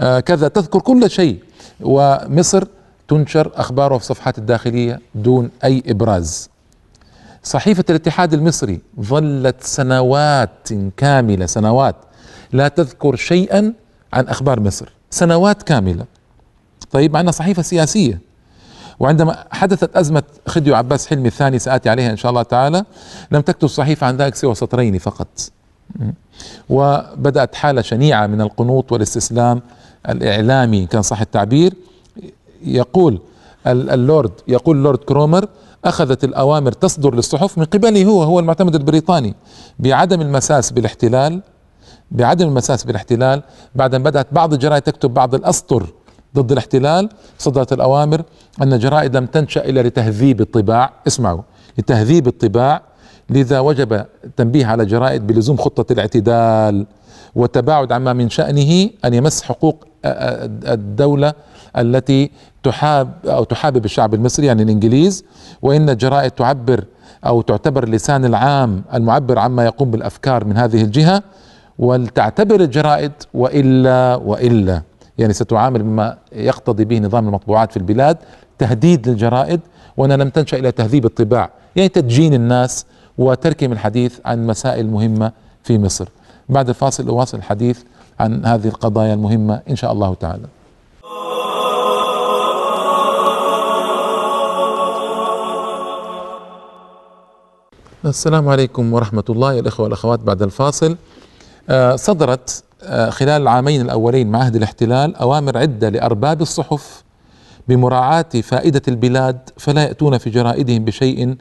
آه 0.00 0.20
كذا 0.20 0.48
تذكر 0.48 0.80
كل 0.80 1.10
شيء. 1.10 1.42
ومصر 1.80 2.64
تنشر 3.08 3.50
أخباره 3.54 3.98
في 3.98 4.04
صفحات 4.04 4.38
الداخلية 4.38 5.00
دون 5.14 5.50
أي 5.64 5.82
إبراز. 5.86 6.50
صحيفة 7.42 7.84
الاتحاد 7.90 8.34
المصري 8.34 8.80
ظلت 9.00 9.56
سنوات 9.62 10.68
كاملة 10.96 11.46
سنوات 11.46 11.96
لا 12.52 12.68
تذكر 12.68 13.16
شيئا 13.16 13.72
عن 14.12 14.24
أخبار 14.24 14.60
مصر. 14.60 14.92
سنوات 15.10 15.62
كاملة. 15.62 16.04
طيب 16.90 17.12
معنا 17.12 17.30
صحيفة 17.30 17.62
سياسية. 17.62 18.20
وعندما 19.00 19.44
حدثت 19.50 19.96
أزمة 19.96 20.22
خديو 20.46 20.74
عباس 20.74 21.06
حلمي 21.06 21.28
الثاني 21.28 21.58
سآتي 21.58 21.90
عليها 21.90 22.10
إن 22.10 22.16
شاء 22.16 22.30
الله 22.30 22.42
تعالى 22.42 22.84
لم 23.30 23.40
تكتب 23.40 23.64
الصحيفة 23.64 24.06
عن 24.06 24.16
ذلك 24.16 24.34
سوى 24.34 24.54
سطرين 24.54 24.98
فقط. 24.98 25.28
وبدأت 26.68 27.54
حالة 27.54 27.82
شنيعة 27.82 28.26
من 28.26 28.40
القنوط 28.40 28.92
والاستسلام 28.92 29.62
الإعلامي 30.08 30.86
كان 30.86 31.02
صح 31.02 31.20
التعبير 31.20 31.74
يقول 32.62 33.20
اللورد 33.66 34.32
يقول 34.48 34.76
اللورد 34.76 34.98
كرومر 34.98 35.48
أخذت 35.84 36.24
الأوامر 36.24 36.72
تصدر 36.72 37.14
للصحف 37.14 37.58
من 37.58 37.64
قبله 37.64 38.04
هو 38.04 38.22
هو 38.22 38.40
المعتمد 38.40 38.74
البريطاني 38.74 39.34
بعدم 39.78 40.20
المساس 40.20 40.70
بالاحتلال 40.72 41.42
بعدم 42.10 42.48
المساس 42.48 42.84
بالاحتلال 42.84 43.42
بعد 43.74 43.94
أن 43.94 44.02
بدأت 44.02 44.26
بعض 44.32 44.52
الجرائد 44.52 44.82
تكتب 44.82 45.14
بعض 45.14 45.34
الأسطر 45.34 45.86
ضد 46.36 46.52
الاحتلال 46.52 47.08
صدرت 47.38 47.72
الأوامر 47.72 48.22
أن 48.62 48.72
الجرائد 48.72 49.16
لم 49.16 49.26
تنشأ 49.26 49.64
إلا 49.64 49.80
لتهذيب 49.80 50.40
الطباع. 50.40 50.92
اسمعوا 51.06 51.42
لتهذيب 51.78 52.26
الطباع 52.26 52.82
لذا 53.30 53.60
وجب 53.60 54.04
التنبيه 54.24 54.66
على 54.66 54.86
جرائد 54.86 55.26
بلزوم 55.26 55.56
خطة 55.56 55.92
الاعتدال 55.92 56.86
والتباعد 57.34 57.92
عما 57.92 58.12
من 58.12 58.30
شأنه 58.30 58.90
أن 59.04 59.14
يمس 59.14 59.42
حقوق 59.42 59.84
الدولة 60.04 61.32
التي 61.76 62.30
تحاب 62.62 63.10
أو 63.26 63.44
تحابب 63.44 63.84
الشعب 63.84 64.14
المصري 64.14 64.46
يعني 64.46 64.62
الإنجليز. 64.62 65.24
وإن 65.62 65.90
الجرائد 65.90 66.30
تعبر 66.30 66.84
أو 67.26 67.40
تعتبر 67.40 67.84
اللسان 67.84 68.24
العام 68.24 68.82
المعبر 68.94 69.38
عما 69.38 69.64
يقوم 69.64 69.90
بالأفكار 69.90 70.44
من 70.44 70.56
هذه 70.56 70.82
الجهة. 70.82 71.22
ولتعتبر 71.80 72.60
الجرائد 72.60 73.12
وإلا 73.34 74.16
وإلا. 74.16 74.82
يعني 75.18 75.32
ستعامل 75.32 75.82
بما 75.82 76.16
يقتضي 76.32 76.84
به 76.84 76.98
نظام 76.98 77.26
المطبوعات 77.26 77.70
في 77.70 77.76
البلاد 77.76 78.16
تهديد 78.58 79.08
للجرائد 79.08 79.60
وأنها 79.96 80.16
لم 80.16 80.28
تنشأ 80.28 80.58
إلى 80.58 80.72
تهذيب 80.72 81.04
الطباع. 81.04 81.50
يعني 81.76 81.88
تدجين 81.88 82.34
الناس 82.34 82.86
وتركهم 83.18 83.72
الحديث 83.72 84.18
عن 84.24 84.46
مسائل 84.46 84.86
مهمة 84.86 85.32
في 85.64 85.78
مصر. 85.78 86.08
بعد 86.48 86.68
الفاصل 86.68 87.08
أواصل 87.08 87.38
الحديث 87.38 87.82
عن 88.20 88.46
هذه 88.46 88.68
القضايا 88.68 89.14
المهمة 89.14 89.60
إن 89.70 89.76
شاء 89.76 89.92
الله 89.92 90.14
تعالى. 90.14 90.46
السلام 98.04 98.48
عليكم 98.48 98.92
ورحمة 98.92 99.24
الله 99.30 99.58
الإخوة 99.58 99.84
والأخوات. 99.84 100.20
بعد 100.20 100.42
الفاصل 100.42 100.96
صدرت 101.96 102.64
آه، 102.82 103.10
خلال 103.10 103.42
العامين 103.42 103.80
الأولين 103.80 104.30
مع 104.30 104.38
عهد 104.38 104.56
الاحتلال 104.56 105.16
أوامر 105.16 105.58
عدة 105.58 105.88
لأرباب 105.88 106.42
الصحف 106.42 107.02
بمراعاة 107.68 108.26
فائدة 108.42 108.82
البلاد 108.88 109.38
فلا 109.56 109.82
يأتون 109.82 110.18
في 110.18 110.30
جرائدهم 110.30 110.84
بشيء 110.84 111.36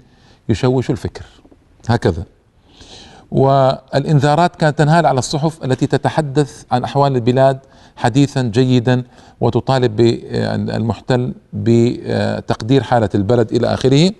يشوش 0.49 0.89
الفكر. 0.89 1.25
هكذا. 1.87 2.23
والإنذارات 3.31 4.55
كانت 4.55 4.77
تنهال 4.77 5.05
على 5.05 5.19
الصحف 5.19 5.63
التي 5.63 5.87
تتحدث 5.87 6.63
عن 6.71 6.83
أحوال 6.83 7.15
البلاد 7.15 7.59
حديثا 7.95 8.41
جيدا 8.41 9.03
وتطالب 9.41 9.95
بالمحتل 9.95 11.33
بتقدير 11.53 12.83
حالة 12.83 13.09
البلد 13.15 13.51
إلى 13.51 13.73
آخره. 13.73 14.11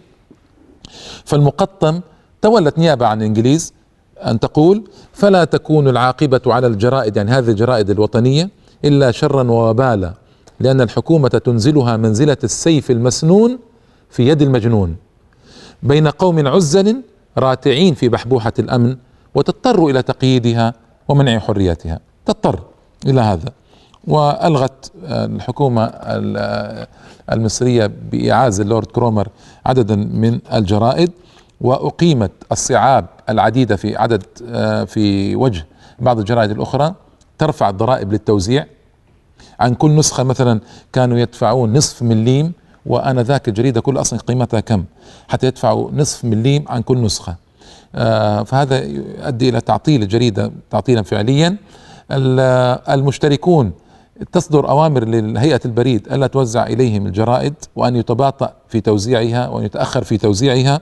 فالمقطم 1.26 2.02
تولت 2.42 2.78
نيابة 2.78 3.08
عن 3.08 3.22
الإنجليز 3.22 3.74
أن 4.26 4.40
تقول 4.40 4.84
فلا 5.14 5.44
تكون 5.44 5.88
العاقبة 5.88 6.42
على 6.48 6.68
الجرائد 6.68 7.18
يعني 7.18 7.32
هذه 7.32 7.50
الجرائد 7.50 7.90
الوطنية 7.90 8.50
إلا 8.86 9.12
شرا 9.12 9.52
ووبالا 9.52 10.14
لأن 10.60 10.82
الحكومة 10.82 11.28
تنزلها 11.28 11.98
منزلة 11.98 12.38
السيف 12.44 12.92
المسنون 12.92 13.60
في 14.10 14.28
يد 14.28 14.42
المجنون. 14.42 14.96
بين 15.84 16.08
قوم 16.08 16.48
عزل 16.48 17.02
راتعين 17.38 17.94
في 17.94 18.10
بحبوحة 18.10 18.54
الأمن 18.60 18.98
وتضطر 19.36 19.86
إلى 19.86 20.02
تقييدها 20.02 20.74
ومنع 21.08 21.40
حرياتها. 21.40 22.00
تضطر 22.26 22.60
إلى 23.06 23.22
هذا. 23.22 23.52
وألغت 24.08 24.92
الحكومة 25.04 25.92
المصرية 27.32 27.92
بإعازة 28.12 28.64
اللورد 28.64 28.86
كرومر 28.86 29.28
عددا 29.66 29.96
من 29.96 30.40
الجرائد. 30.54 31.12
وأقيمت 31.62 32.32
الصعاب 32.52 33.06
العديدة 33.30 33.76
في 33.76 33.98
عدد 33.98 34.24
آه، 34.48 34.84
في 34.84 35.36
وجه 35.36 35.66
بعض 36.00 36.20
الجرائد 36.20 36.52
الأخرى 36.52 36.94
ترفع 37.38 37.70
الضرائب 37.70 38.12
للتوزيع. 38.12 38.66
عن 39.60 39.74
كل 39.76 39.96
نسخة 39.96 40.24
مثلا 40.24 40.60
كانوا 40.94 41.18
يدفعون 41.18 41.74
نصف 41.74 42.02
مليم 42.02 42.54
وأنا 42.86 43.24
ذاك 43.24 43.48
الجريدة 43.48 43.82
كل 43.82 43.98
أصلا 43.98 44.20
قيمتها 44.20 44.60
كم؟ 44.60 44.84
حتى 45.28 45.48
يدفعوا 45.48 45.92
نصف 45.92 46.26
مليم 46.26 46.66
عن 46.68 46.82
كل 46.82 47.02
نسخة. 47.02 47.36
آه، 47.96 48.44
فهذا 48.44 48.84
يؤدي 48.84 49.50
إلى 49.50 49.62
تعطيل 49.62 50.04
الجريدة 50.04 50.52
تعطيلا 50.70 51.02
فعليا. 51.02 51.58
المشتركون 52.90 53.72
تصدر 54.32 54.70
أوامر 54.70 55.06
لهيئه 55.06 55.62
البريد 55.66 56.14
ألا 56.14 56.28
توزع 56.28 56.68
إليهم 56.68 57.08
الجرائد 57.08 57.54
وأن 57.76 57.96
يتباطأ 57.96 58.54
في 58.68 58.82
توزيعها 58.82 59.48
وأن 59.50 59.66
يتأخر 59.66 60.04
في 60.04 60.18
توزيعها. 60.18 60.82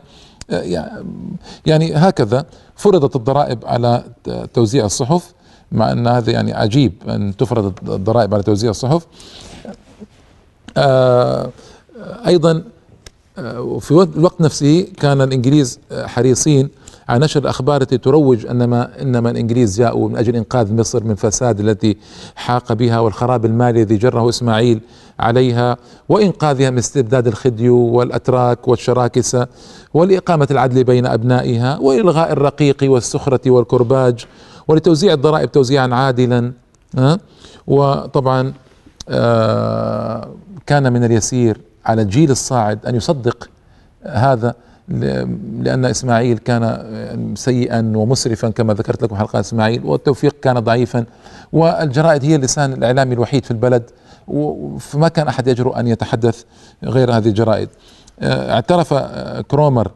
يعني 1.66 1.96
هكذا 1.96 2.46
فرضت 2.76 3.16
الضرائب 3.16 3.66
على 3.66 4.04
توزيع 4.54 4.86
الصحف 4.86 5.34
مع 5.72 5.92
أن 5.92 6.08
هذا 6.08 6.32
يعني 6.32 6.54
عجيب 6.54 6.94
أن 7.10 7.38
تفرض 7.38 7.74
الضرائب 7.90 8.34
على 8.34 8.44
توزيع 8.44 8.70
الصحف. 8.70 9.08
آه، 10.78 11.52
أيضا 12.28 12.64
آه، 13.38 13.80
في 13.80 13.92
الوقت 13.92 14.42
نفسه 14.42 14.88
كان 15.00 15.22
الإنجليز 15.22 15.80
حريصين 15.92 16.70
على 17.10 17.26
نشر 17.26 17.40
الأخبار 17.40 17.82
التي 17.82 17.98
تروج 17.98 18.46
انما 18.46 19.02
انما 19.02 19.30
الإنجليز 19.32 19.78
جاءوا 19.78 20.10
من 20.10 20.18
أجل 20.18 20.36
إنقاذ 20.36 20.74
مصر 20.74 21.04
من 21.04 21.16
فساد 21.16 21.60
التي 21.60 21.98
حاق 22.36 22.74
بها 22.74 23.00
والخراب 23.00 23.46
المالي 23.46 23.82
الذي 23.82 23.98
جره 23.98 24.30
إسماعيل 24.30 24.82
عليها 25.20 25.78
وإنقاذها 26.10 26.70
من 26.70 26.78
استبداد 26.78 27.28
الخديو 27.28 27.76
والأتراك 27.76 28.68
والشراكسه 28.68 29.48
ولاقامه 29.94 30.48
العدل 30.52 30.84
بين 30.84 31.06
أبنائها 31.06 31.78
وإلغاء 31.78 32.32
الرقيق 32.32 32.78
والسخرة 32.84 33.52
والكرباج 33.52 34.26
ولتوزيع 34.68 35.14
الضرائب 35.14 35.52
توزيعا 35.52 35.88
عادلا 35.88 36.54
وطبعا 37.68 38.54
آه، 39.10 40.28
كان 40.66 40.94
من 40.94 41.04
اليسير 41.04 41.62
على 41.86 42.02
الجيل 42.02 42.32
الصاعد 42.32 42.86
أن 42.86 42.96
يصدق 42.96 43.50
هذا 44.04 44.56
لأن 44.88 45.86
إسماعيل 45.86 46.38
كان 46.38 47.34
سيئا 47.36 47.92
ومسرفا 47.96 48.50
كما 48.50 48.74
ذكرت 48.74 49.04
لكم 49.04 49.16
حلقات 49.16 49.46
إسماعيل 49.46 49.86
والتوفيق 49.86 50.36
كان 50.42 50.60
ضعيفا 50.60 51.06
والجرائد 51.54 52.26
هي 52.26 52.36
اللسان 52.36 52.74
الإعلامي 52.74 53.14
الوحيد 53.14 53.46
في 53.46 53.52
البلد 53.52 53.84
فما 54.80 55.08
كان 55.08 55.28
أحد 55.28 55.48
يجرؤ 55.48 55.80
أن 55.80 55.88
يتحدث 55.88 56.44
غير 56.84 57.12
هذه 57.12 57.28
الجرائد. 57.28 57.70
اعترف 58.24 58.94
كرومر 59.48 59.92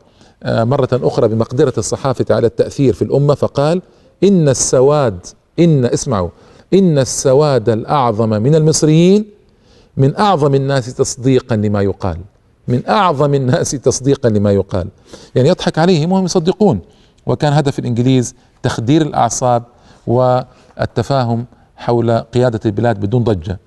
مرة 0.45 0.89
أخرى 0.93 1.27
بمقدرة 1.27 1.73
الصحافة 1.77 2.25
على 2.29 2.47
التأثير 2.47 2.93
في 2.93 3.01
الأمة 3.01 3.33
فقال 3.33 3.81
إن 4.23 4.49
السواد 4.49 5.19
إن 5.59 5.85
اسمعوا 5.85 6.29
إن 6.73 6.97
السواد 6.97 7.69
الأعظم 7.69 8.29
من 8.29 8.55
المصريين 8.55 9.25
من 9.97 10.17
أعظم 10.19 10.55
الناس 10.55 10.95
تصديقا 10.95 11.55
لما 11.55 11.81
يقال. 11.81 12.17
من 12.67 12.87
أعظم 12.89 13.33
الناس 13.33 13.71
تصديقا 13.71 14.29
لما 14.29 14.51
يقال. 14.51 14.87
يعني 15.35 15.49
يضحك 15.49 15.79
عليهم 15.79 16.11
وهم 16.11 16.25
يصدقون. 16.25 16.79
وكان 17.25 17.53
هدف 17.53 17.79
الإنجليز 17.79 18.35
تخدير 18.63 19.01
الأعصاب 19.01 19.63
والتفاهم 20.07 21.45
حول 21.77 22.19
قيادة 22.19 22.59
البلاد 22.65 22.99
بدون 22.99 23.23
ضجة. 23.23 23.59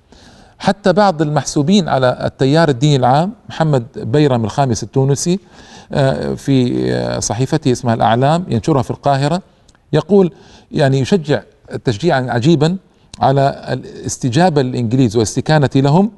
حتى 0.59 0.93
بعض 0.93 1.21
المحسوبين 1.21 1.89
على 1.89 2.17
التيار 2.23 2.69
الديني 2.69 2.95
العام 2.95 3.33
محمد 3.49 3.85
بيرم 3.95 4.45
الخامس 4.45 4.83
التونسي 4.83 5.39
آه، 5.91 6.33
في 6.33 6.85
آه، 6.93 7.19
صحيفته 7.19 7.71
اسمها 7.71 7.93
الأعلام 7.93 8.45
ينشرها 8.49 8.81
في 8.81 8.91
القاهرة 8.91 9.41
يقول 9.93 10.31
يعني 10.71 10.99
يشجع 10.99 11.41
تشجيعا 11.83 12.27
عجيبا 12.29 12.77
على 13.19 13.65
الاستجابة 13.73 14.61
للإنجليز 14.61 15.15
والاستكانه 15.15 15.69
لهم 15.75 16.11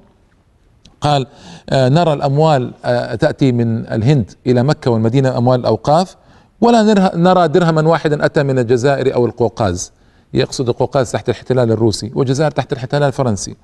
قال 1.02 1.28
آه، 1.70 1.90
نرى 1.90 2.14
الأموال 2.14 2.72
آه، 2.86 3.16
تأتي 3.16 3.52
من 3.52 3.88
الهند 3.88 4.32
إلى 4.48 4.64
مكة 4.64 4.92
والمدينة 4.92 5.38
أموال 5.38 5.60
الاوقاف 5.60 6.16
ولا 6.62 7.12
نرى 7.16 7.48
درهما 7.48 7.82
واحدا 7.82 8.26
أتى 8.26 8.44
من 8.44 8.60
الجزائر 8.60 9.16
أو 9.16 9.26
القوقاز. 9.26 9.92
يقصد 10.34 10.70
القوقاز 10.70 11.12
تحت 11.12 11.30
الاحتلال 11.30 11.72
الروسي 11.72 12.12
والجزائر 12.16 12.52
تحت 12.52 12.72
الاحتلال 12.74 13.04
الفرنسي. 13.04 13.56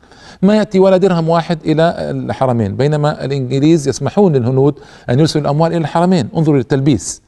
ما 0.41 0.57
يأتي 0.57 0.79
ولا 0.79 0.97
درهم 0.97 1.29
واحد 1.29 1.59
إلى 1.65 1.95
الحرمين 1.99 2.75
بينما 2.75 3.25
الإنجليز 3.25 3.87
يسمحون 3.87 4.35
للهنود 4.35 4.79
أن 5.09 5.19
يرسلوا 5.19 5.43
الأموال 5.43 5.71
إلى 5.71 5.81
الحرمين. 5.81 6.29
انظروا 6.37 6.57
للتلبيس. 6.57 7.21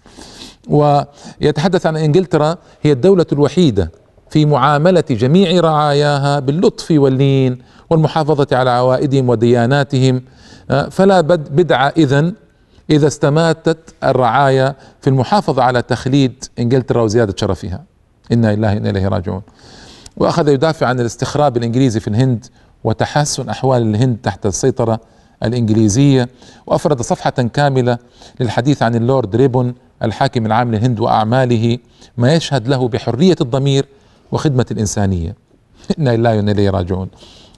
ويتحدث 0.69 1.85
عن 1.85 1.97
إنجلترا 1.97 2.57
هي 2.81 2.91
الدولة 2.91 3.25
الوحيدة 3.31 3.91
في 4.29 4.45
معاملة 4.45 5.03
جميع 5.09 5.59
رعاياها 5.59 6.39
باللطف 6.39 6.91
واللين. 6.91 7.57
والمحافظة 7.89 8.47
على 8.57 8.69
عوائدهم 8.69 9.29
ودياناتهم. 9.29 10.21
آه، 10.71 10.89
فلا 10.89 11.21
بدعة 11.21 11.93
إذن 11.97 12.33
إذا 12.89 13.07
استماتت 13.07 13.77
الرعاية 14.03 14.75
في 15.01 15.09
المحافظة 15.09 15.63
على 15.63 15.81
تخليد 15.81 16.45
إنجلترا 16.59 17.01
وزيادة 17.01 17.35
شرفها. 17.37 17.83
إنا 18.31 18.55
لله 18.55 18.73
إنا 18.73 18.89
إليه 18.89 19.07
راجعون. 19.07 19.41
وأخذ 20.17 20.47
يدافع 20.47 20.87
عن 20.87 20.99
الاستخراب 20.99 21.57
الإنجليزي 21.57 21.99
في 21.99 22.07
الهند 22.07 22.45
وتحسن 22.83 23.49
أحوال 23.49 23.81
الهند 23.81 24.17
تحت 24.23 24.45
السيطرة 24.45 24.99
الإنجليزية. 25.43 26.29
وأفرد 26.67 27.01
صفحة 27.01 27.29
كاملة 27.29 27.97
للحديث 28.39 28.83
عن 28.83 28.95
اللورد 28.95 29.35
ريبون 29.35 29.75
الحاكم 30.03 30.45
العام 30.45 30.71
للهند 30.71 30.99
وأعماله 30.99 31.77
ما 32.17 32.33
يشهد 32.33 32.67
له 32.67 32.87
بحرية 32.87 33.35
الضمير 33.41 33.85
وخدمة 34.31 34.65
الإنسانية. 34.71 35.35
إنا 35.99 36.15
لله 36.15 36.35
وإنا 36.35 36.51
إليه 36.51 36.69
راجعون. 36.69 37.09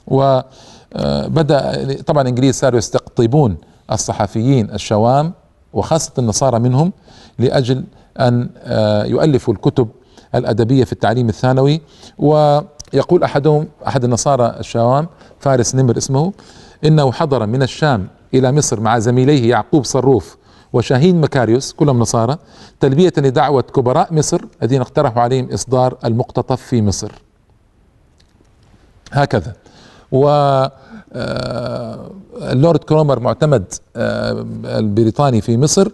وبدأ 0.08 2.02
طبعا 2.02 2.22
الإنجليز 2.22 2.54
صاروا 2.54 2.78
يستقطبون 2.78 3.56
الصحفيين 3.92 4.70
الشوام 4.70 5.32
وخاصة 5.72 6.12
النصارى 6.18 6.58
منهم 6.58 6.92
لأجل 7.38 7.84
أن 8.20 8.50
آه، 8.58 9.04
يؤلفوا 9.04 9.54
الكتب 9.54 9.88
الأدبية 10.34 10.84
في 10.84 10.92
التعليم 10.92 11.28
الثانوي. 11.28 11.80
ويقول 12.18 13.22
أحدهم 13.24 13.68
أحد 13.86 14.04
النصارى 14.04 14.56
الشوام 14.60 15.08
فارس 15.40 15.74
نمر 15.74 15.96
اسمه 15.96 16.32
إنه 16.84 17.12
حضر 17.12 17.46
من 17.46 17.62
الشام 17.62 18.08
إلى 18.34 18.52
مصر 18.52 18.80
مع 18.80 18.98
زميليه 18.98 19.50
يعقوب 19.50 19.84
صروف 19.84 20.36
وشاهين 20.72 21.20
مكاريوس 21.20 21.72
كلهم 21.72 21.98
نصارى 21.98 22.36
تلبية 22.80 23.12
لدعوة 23.18 23.62
كبراء 23.62 24.14
مصر 24.14 24.40
الذين 24.62 24.80
اقترحوا 24.80 25.22
عليهم 25.22 25.52
إصدار 25.52 25.98
المقتطف 26.04 26.62
في 26.62 26.82
مصر. 26.82 27.12
هكذا. 29.12 29.52
و 30.12 30.28
آه، 31.12 32.10
اللورد 32.42 32.78
كرومر 32.78 33.20
معتمد 33.20 33.64
آه، 33.96 34.46
البريطاني 34.64 35.40
في 35.40 35.56
مصر 35.56 35.88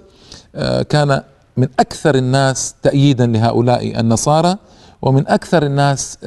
آه، 0.55 0.83
كان 0.83 1.23
من 1.57 1.69
أكثر 1.81 2.15
الناس 2.15 2.75
تأييدا 2.83 3.27
لهؤلاء 3.27 4.01
النصارى 4.01 4.57
ومن 5.03 5.29
أكثر 5.29 5.63
الناس 5.63 6.19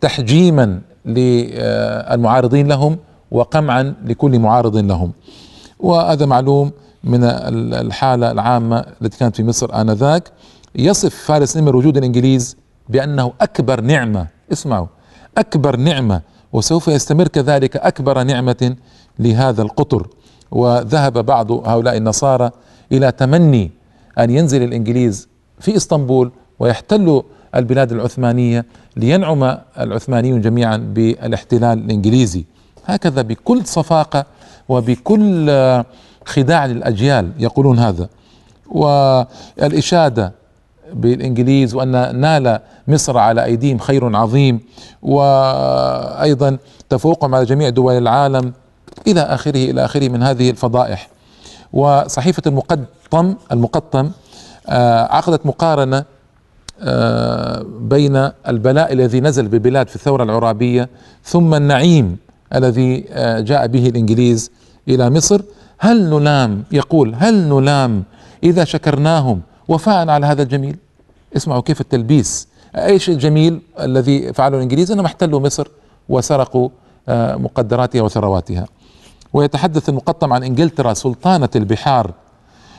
تحجيما 0.00 0.80
للمعارضين 1.06 2.68
لهم 2.68 2.98
وقمعا 3.30 3.94
لكل 4.04 4.38
معارض 4.38 4.76
لهم. 4.76 5.12
وهذا 5.80 6.26
معلوم 6.26 6.70
من 7.04 7.24
الحالة 7.74 8.30
العامة 8.30 8.84
التي 9.02 9.18
كانت 9.18 9.36
في 9.36 9.44
مصر 9.44 9.80
آنذاك. 9.80 10.32
يصف 10.74 11.14
فارس 11.14 11.56
نمر 11.56 11.76
وجود 11.76 11.96
الإنجليز 11.96 12.56
بأنه 12.88 13.32
أكبر 13.40 13.80
نعمة 13.80 14.26
اسمعوا 14.52 14.86
أكبر 15.38 15.76
نعمة 15.76 16.20
وسوف 16.52 16.88
يستمر 16.88 17.28
كذلك 17.28 17.76
أكبر 17.76 18.22
نعمة 18.22 18.76
لهذا 19.18 19.62
القطر. 19.62 20.06
وذهب 20.50 21.26
بعض 21.26 21.50
هؤلاء 21.50 21.96
النصارى 21.96 22.50
إلى 22.92 23.12
تمني 23.12 23.70
أن 24.18 24.30
ينزل 24.30 24.62
الإنجليز 24.62 25.28
في 25.60 25.76
إسطنبول 25.76 26.32
ويحتلوا 26.58 27.22
البلاد 27.54 27.92
العثمانية 27.92 28.64
لينعم 28.96 29.58
العثمانيون 29.78 30.40
جميعا 30.40 30.76
بالاحتلال 30.76 31.78
الإنجليزي. 31.78 32.44
هكذا 32.86 33.22
بكل 33.22 33.66
صفاقة 33.66 34.26
وبكل 34.68 35.50
خداع 36.26 36.66
للأجيال 36.66 37.32
يقولون 37.38 37.78
هذا. 37.78 38.08
والإشادة 38.70 40.32
بالإنجليز 40.94 41.74
وأن 41.74 42.20
نال 42.20 42.60
مصر 42.88 43.18
على 43.18 43.44
أيديهم 43.44 43.78
خير 43.78 44.16
عظيم 44.16 44.60
وأيضا 45.02 46.58
تفوقهم 46.88 47.34
على 47.34 47.44
جميع 47.44 47.68
دول 47.68 47.98
العالم 47.98 48.52
إلى 49.06 49.20
آخره 49.20 49.70
إلى 49.70 49.84
آخره 49.84 50.08
من 50.08 50.22
هذه 50.22 50.50
الفضائح. 50.50 51.08
وصحيفة 51.72 52.42
المقطم 52.46 53.34
المقطم 53.52 54.10
آه، 54.68 55.16
عقدت 55.16 55.46
مقارنة 55.46 56.04
آه، 56.82 57.66
بين 57.80 58.30
البلاء 58.48 58.92
الذي 58.92 59.20
نزل 59.20 59.48
ببلاد 59.48 59.88
في 59.88 59.96
الثورة 59.96 60.22
العرابية 60.22 60.88
ثم 61.24 61.54
النعيم 61.54 62.16
الذي 62.54 63.04
آه، 63.10 63.40
جاء 63.40 63.66
به 63.66 63.88
الإنجليز 63.88 64.50
إلى 64.88 65.10
مصر. 65.10 65.40
هل 65.78 66.10
نلام 66.10 66.64
يقول 66.72 67.14
هل 67.18 67.34
نلام 67.34 68.02
إذا 68.44 68.64
شكرناهم 68.64 69.40
وفاء 69.68 70.08
على 70.08 70.26
هذا 70.26 70.42
الجميل. 70.42 70.76
اسمعوا 71.36 71.60
كيف 71.62 71.80
التلبيس. 71.80 72.48
إيش 72.76 73.08
الجميل 73.08 73.60
الذي 73.80 74.32
فعله 74.32 74.56
الإنجليز؟ 74.56 74.92
أنهم 74.92 75.04
احتلوا 75.04 75.40
مصر 75.40 75.68
وسرقوا 76.08 76.68
آه، 77.08 77.36
مقدراتها 77.36 78.02
وثرواتها. 78.02 78.66
ويتحدث 79.32 79.88
المقطم 79.88 80.32
عن 80.32 80.44
إنجلترا 80.44 80.94
سلطانة 80.94 81.48
البحار. 81.56 82.12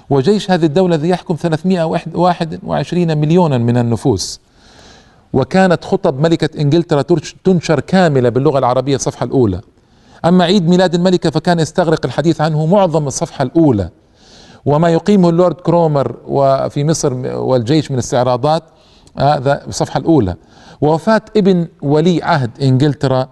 وجيش 0.10 0.52
هذه 0.52 0.65
الدولة 0.65 0.96
الذي 0.96 1.10
يحكم 1.10 1.36
321 1.36 3.17
مليونا 3.17 3.58
من 3.58 3.78
النفوس. 3.78 4.39
وكانت 5.34 5.86
خطب 5.86 6.19
ملكة 6.19 6.62
إنجلترا 6.62 7.02
تنشر 7.43 7.80
كاملة 7.80 8.30
باللغة 8.30 8.60
العربية 8.60 8.96
الصفحة 8.96 9.24
الأولى. 9.24 9.62
أما 10.26 10.43
عيد 10.43 10.69
ميلاد 10.69 10.96
الملكة 10.96 11.30
فكان 11.30 11.60
يستغرق 11.60 12.06
الحديث 12.06 12.41
عنه 12.41 12.65
معظم 12.65 13.08
الصفحة 13.08 13.43
الأولى. 13.43 13.89
وما 14.65 14.89
يقيمه 14.89 15.30
اللورد 15.30 15.56
كرومر 15.56 16.15
وفي 16.28 16.84
مصر 16.84 17.13
والجيش 17.38 17.91
من 17.91 17.97
استعراضات 17.97 18.63
هذا 19.17 19.65
الصفحة 19.67 19.97
الأولى. 19.99 20.36
ووفاة 20.82 21.21
ابن 21.38 21.67
ولي 21.82 22.23
عهد 22.23 22.52
إنجلترا 22.62 23.30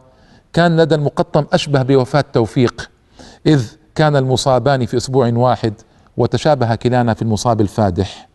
كان 0.54 0.82
لدى 0.82 0.96
المقطم 0.96 1.46
أشبه 1.54 1.82
بوفاة 1.82 2.24
توفيق 2.34 2.90
إذ 3.46 3.64
كان 3.96 4.16
المصابان 4.16 4.86
في 4.86 4.98
أسبوع 4.98 5.28
واحد 5.28 5.74
وتشابه 6.18 6.76
كلانا 6.76 7.14
في 7.14 7.22
المصاب 7.22 7.62
الفادح. 7.62 8.28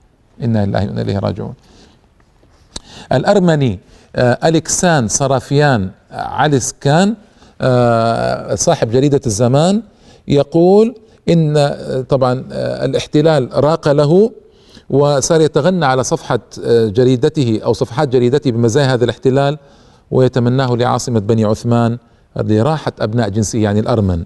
إنا 0.42 0.66
لله 0.66 0.85
وإنا 0.85 1.02
إليه 1.02 1.18
راجعون. 1.18 1.54
الأرمني 3.12 3.78
آه، 4.16 4.38
ألكسان 4.48 5.09
صرافيان 5.09 5.90
علسكان 6.11 7.14
آه، 7.61 8.54
صاحب 8.54 8.90
جريدة 8.90 9.20
الزمان 9.26 9.82
يقول 10.28 10.94
إن 11.28 11.54
طبعا 12.08 12.44
الاحتلال 12.84 13.64
راق 13.64 13.88
له 13.88 14.32
وصار 14.90 15.40
يتغنى 15.40 15.86
على 15.86 16.04
صفحة 16.04 16.40
جريدته 16.68 17.60
أو 17.64 17.72
صفحات 17.72 18.08
جريدته 18.08 18.50
بمزايا 18.50 18.94
هذا 18.94 19.04
الاحتلال 19.04 19.58
ويتمناه 20.10 20.76
لعاصمة 20.76 21.20
بني 21.20 21.44
عثمان 21.44 21.98
لراحة 22.36 22.92
أبناء 23.00 23.28
جنسه 23.28 23.58
يعني 23.58 23.80
الأرمن. 23.80 24.24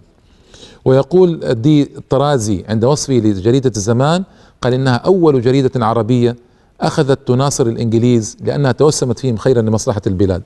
ويقول 0.84 1.54
دي 1.54 1.82
الطرازي 1.82 2.64
عند 2.68 2.84
وصفه 2.84 3.14
لجريدة 3.14 3.72
الزمان 3.76 4.24
قال 4.62 4.74
إنها 4.74 4.94
أول 4.94 5.42
جريدة 5.42 5.86
عربية 5.86 6.36
أخذت 6.80 7.28
تناصر 7.28 7.66
الإنجليز 7.66 8.36
لأنها 8.44 8.72
توسمت 8.72 9.18
فيهم 9.18 9.36
خيرا 9.36 9.62
لمصلحة 9.62 10.02
البلاد. 10.06 10.42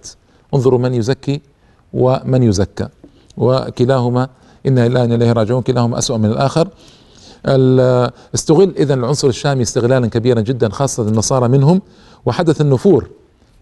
انظروا 0.54 0.78
من 0.78 0.94
يزكي 0.94 1.40
ومن 1.92 2.42
يزكى 2.42 2.88
وكلاهما 3.36 4.28
إنا 4.66 4.88
لله 4.88 5.04
إليه 5.04 5.32
راجعون 5.32 5.62
كلاهما 5.62 5.98
أسوأ 5.98 6.16
من 6.16 6.30
الآخر. 6.30 6.68
استغل 8.34 8.74
إذا 8.78 8.94
العنصر 8.94 9.28
الشامي 9.28 9.62
استغلالا 9.62 10.06
كبيرا 10.06 10.40
جدا 10.40 10.68
خاصة 10.68 11.08
النصارى 11.08 11.48
منهم. 11.48 11.80
وحدث 12.26 12.60
النفور 12.60 13.08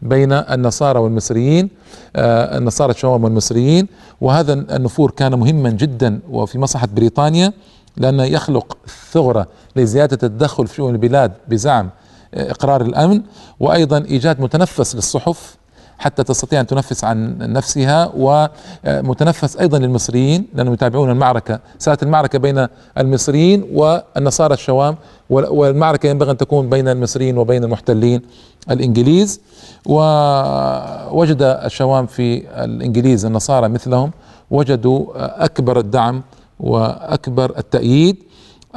بين 0.02 0.32
النصارى 0.32 0.98
والمصريين 0.98 1.70
آه، 2.16 2.58
النصارى 2.58 2.92
الشوام 2.92 3.24
والمصريين. 3.24 3.88
وهذا 4.20 4.52
النفور 4.52 5.10
كان 5.10 5.34
مهما 5.38 5.70
جدا 5.70 6.20
وفي 6.30 6.58
مصلحة 6.58 6.88
بريطانيا 6.96 7.52
لأنه 7.96 8.24
يخلق 8.24 8.76
ثغرة 9.12 9.46
لزيادة 9.76 10.18
التدخل 10.22 10.66
في 10.66 10.74
شؤون 10.74 10.94
البلاد 10.94 11.32
بزعم 11.48 11.90
آه، 12.34 12.50
إقرار 12.50 12.82
الأمن. 12.82 13.22
وأيضا 13.60 13.98
إيجاد 13.98 14.40
متنفس 14.40 14.94
للصحف 14.96 15.56
حتى 16.02 16.24
تستطيع 16.24 16.60
أن 16.60 16.66
تنفس 16.66 17.04
عن 17.04 17.36
نفسها 17.40 18.12
ومتنفس 18.16 19.56
أيضا 19.56 19.78
للمصريين 19.78 20.46
لأنهم 20.54 20.74
يتابعون 20.74 21.10
المعركة، 21.10 21.60
ساءت 21.78 22.02
المعركة 22.02 22.38
بين 22.38 22.66
المصريين 22.98 23.64
والنصارى 23.72 24.54
الشوام 24.54 24.96
والمعركة 25.30 26.06
ينبغي 26.06 26.30
أن 26.30 26.36
تكون 26.36 26.68
بين 26.70 26.88
المصريين 26.88 27.38
وبين 27.38 27.64
المحتلين 27.64 28.22
الإنجليز. 28.70 29.40
ووجد 29.86 31.42
الشوام 31.42 32.06
في 32.06 32.42
الإنجليز 32.64 33.24
النصارى 33.24 33.68
مثلهم 33.68 34.10
وجدوا 34.50 35.06
أكبر 35.44 35.78
الدعم 35.78 36.22
وأكبر 36.60 37.58
التأييد. 37.58 38.16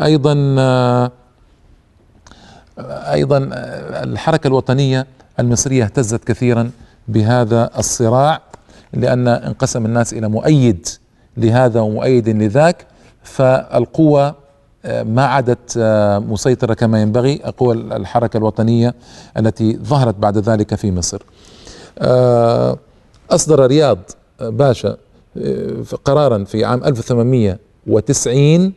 أيضا 0.01 0.33
أيضا 3.11 3.49
الحركة 4.03 4.47
الوطنية 4.47 5.07
المصرية 5.39 5.83
اهتزت 5.83 6.23
كثيرا. 6.23 6.71
بهذا 7.07 7.69
الصراع 7.77 8.41
لأن 8.93 9.27
انقسم 9.27 9.85
الناس 9.85 10.13
إلى 10.13 10.27
مؤيد 10.27 10.87
لهذا 11.37 11.79
ومؤيد 11.79 12.29
لذاك 12.29 12.85
فالقوة 13.23 14.35
آه، 14.85 15.03
ما 15.03 15.25
عادت 15.25 15.77
آه، 15.77 16.19
مسيطرة 16.19 16.73
كما 16.73 17.01
ينبغي 17.01 17.41
قوى 17.57 17.73
الحركة 17.73 18.37
الوطنية 18.37 18.95
التي 19.37 19.77
ظهرت 19.77 20.15
بعد 20.15 20.37
ذلك 20.37 20.75
في 20.75 20.91
مصر. 20.91 21.21
آه، 21.99 22.77
أصدر 23.31 23.67
رياض 23.67 23.99
باشا 24.41 24.97
قرارا 26.05 26.43
في 26.43 26.65
عام 26.65 26.83
1890 26.83 28.73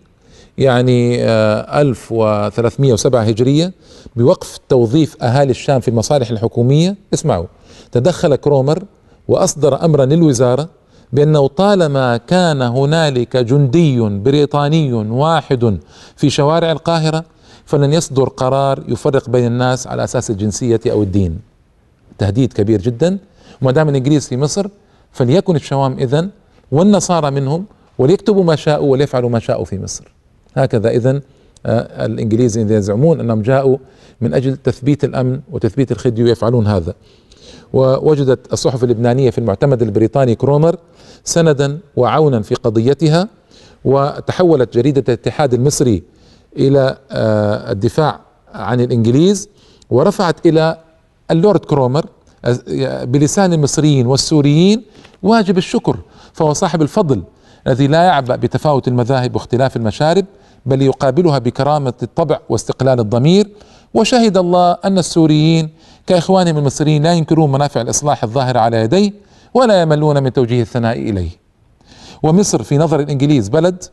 يعني 0.59 1.25
1307 1.25 3.23
هجرية 3.23 3.73
بوقف 4.17 4.59
توظيف 4.69 5.23
أهالي 5.23 5.51
الشام 5.51 5.81
في 5.81 5.89
المصالح 5.89 6.31
الحكومية. 6.31 6.97
اسمعوا 7.15 7.47
تدخل 7.93 8.37
كرومر 8.37 8.83
وأصدر 9.29 9.85
أمرا 9.85 10.05
للوزارة 10.05 10.69
بأنه 11.13 11.47
طالما 11.47 12.17
كان 12.17 12.63
هنالك 12.63 13.37
جندي 13.37 14.01
بريطاني 14.01 14.93
واحد 14.93 15.79
في 16.17 16.31
شوارع 16.31 16.73
القاهرة 16.73 17.25
فلن 17.65 17.93
يصدر 17.93 18.29
قرار 18.29 18.85
يفرق 18.89 19.31
بين 19.31 19.47
الناس 19.47 19.87
على 19.87 20.05
أساس 20.05 20.31
الجنسية 20.31 20.81
أو 20.87 21.03
الدين. 21.03 21.41
تهديد 22.19 22.53
كبير 22.53 22.81
جدا. 22.81 23.19
وما 23.63 23.73
دام 23.73 23.89
الإنجليز 23.89 24.29
في 24.29 24.37
مصر 24.37 24.67
فليكن 25.13 25.57
الشوام 25.57 25.99
اذا 25.99 26.29
والنصارى 26.73 27.31
منهم 27.31 27.65
وليكتبوا 27.99 28.45
ما 28.45 28.57
شاءوا 28.57 28.93
وليفعلوا 28.93 29.31
ما 29.31 29.39
شاءوا 29.39 29.65
في 29.65 29.79
مصر. 29.79 30.18
هكذا. 30.59 31.21
آه، 31.67 32.07
الانجليز 32.07 32.59
يزعمون 32.59 33.21
أنهم 33.21 33.43
جاءوا 33.43 33.77
من 34.21 34.35
أجل 34.35 34.57
تثبيت 34.57 35.05
الأمن 35.05 35.41
وتثبيت 35.53 35.93
الخديوي 35.93 36.25
ويفعلون 36.25 36.67
هذا. 36.67 36.95
ووجدت 37.73 38.53
الصحف 38.53 38.85
اللبنانية 38.85 39.31
في 39.31 39.39
المعتمد 39.39 39.83
البريطاني 39.83 40.35
كرومر 40.35 40.77
سندا 41.25 41.79
وعونا 41.97 42.43
في 42.43 42.55
قضيتها 42.55 43.29
وتحولت 43.85 44.75
جريدة 44.75 45.05
الاتحاد 45.09 45.55
المصري 45.55 46.03
إلى 46.57 46.99
آه، 47.11 47.73
الدفاع 47.73 48.21
عن 48.55 48.81
الإنجليز 48.81 49.49
ورفعت 49.91 50.47
إلى 50.47 50.79
اللورد 51.31 51.61
كرومر 51.61 52.07
بلسان 53.03 53.53
المصريين 53.53 54.07
والسوريين 54.07 54.83
واجب 55.23 55.59
الشكر 55.59 55.97
فهو 56.33 56.53
صاحب 56.53 56.83
الفضل 56.83 57.23
الذي 57.67 57.87
لا 57.87 58.03
يعبأ 58.03 58.37
بتفاوت 58.37 58.89
المذاهب 58.89 59.35
واختلاف 59.35 59.77
المشارب 59.77 60.25
بل 60.69 60.83
يقابلها 60.83 61.39
بكرامة 61.39 61.95
الطبع 62.03 62.39
واستقلال 62.49 63.01
الضمير. 63.01 63.49
وشهد 63.95 64.37
الله 64.37 64.77
أن 64.85 64.99
السوريين 64.99 65.69
كإخوانهم 66.07 66.59
المصريين 66.59 67.03
لا 67.03 67.13
ينكرون 67.13 67.53
منافع 67.53 67.81
الإصلاح 67.81 68.25
الظاهرة 68.25 68.59
على 68.59 68.77
يديه 68.77 69.13
ولا 69.55 69.83
يملون 69.83 70.23
من 70.23 70.33
توجيه 70.33 70.63
الثناء 70.63 70.99
إليه. 70.99 71.31
ومصر 72.23 72.63
في 72.63 72.79
نظر 72.79 73.01
الإنجليز 73.01 73.49
بلد 73.49 73.85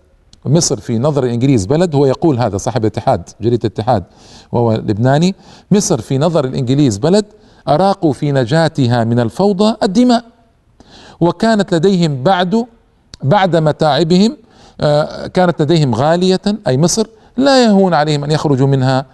مصر 0.46 0.80
في 0.80 1.00
نظر 1.00 1.24
الإنجليز 1.24 1.66
بلد 1.66 1.96
هو 1.96 2.06
يقول 2.06 2.40
هذا 2.40 2.58
صاحب 2.58 2.82
الاتحاد 2.82 3.30
جريدة 3.42 3.60
الاتحاد 3.68 4.04
وهو 4.52 4.74
لبناني 4.74 5.36
مصر 5.72 6.02
في 6.02 6.18
نظر 6.18 6.46
الإنجليز 6.46 6.98
بلد 6.98 7.26
أراقوا 7.68 8.14
في 8.14 8.32
نجاتها 8.32 9.04
من 9.04 9.20
الفوضى 9.20 9.76
الدماء. 9.84 10.26
وكانت 11.20 11.74
لديهم 11.74 12.24
بعد 12.24 12.66
بعد 13.24 13.56
متاعبهم 13.56 14.38
كانت 15.34 15.62
لديهم 15.62 15.96
غالية 15.96 16.42
أي 16.68 16.78
مصر 16.78 17.08
لا 17.38 17.66
يهون 17.66 17.94
عليهم 17.94 18.24
أن 18.24 18.32
يخرجوا 18.32 18.68
منها 18.68 19.06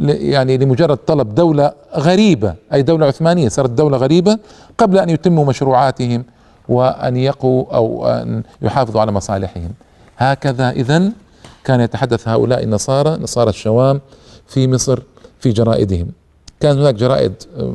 يعني 0.00 0.56
لمجرد 0.56 0.96
طلب 0.96 1.34
دولة 1.34 1.72
غريبة 1.96 2.54
أي 2.72 2.82
دولة 2.82 3.06
عثمانية 3.06 3.48
صارت 3.48 3.70
دولة 3.70 3.96
غريبة 3.96 4.38
قبل 4.78 4.98
أن 4.98 5.10
يتموا 5.10 5.44
مشروعاتهم 5.44 6.24
وأن 6.68 7.16
يقوا 7.16 7.64
أو 7.74 8.06
أن 8.06 8.42
يحافظوا 8.62 9.00
على 9.00 9.12
مصالحهم. 9.12 9.70
هكذا 10.18 10.70
إذا 10.70 11.12
كان 11.64 11.80
يتحدث 11.80 12.28
هؤلاء 12.28 12.62
النصارى 12.62 13.10
نصارى 13.10 13.50
الشوام 13.50 14.00
في 14.46 14.68
مصر 14.68 15.02
في 15.40 15.50
جرائدهم. 15.50 16.08
كان 16.60 16.78
هناك 16.78 16.94
جرائد 16.94 17.32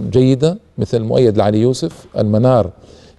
جيدة 0.09 0.57
مثل 0.77 0.99
مؤيد 0.99 1.37
لعلي 1.37 1.61
يوسف 1.61 2.05
المنار 2.17 2.69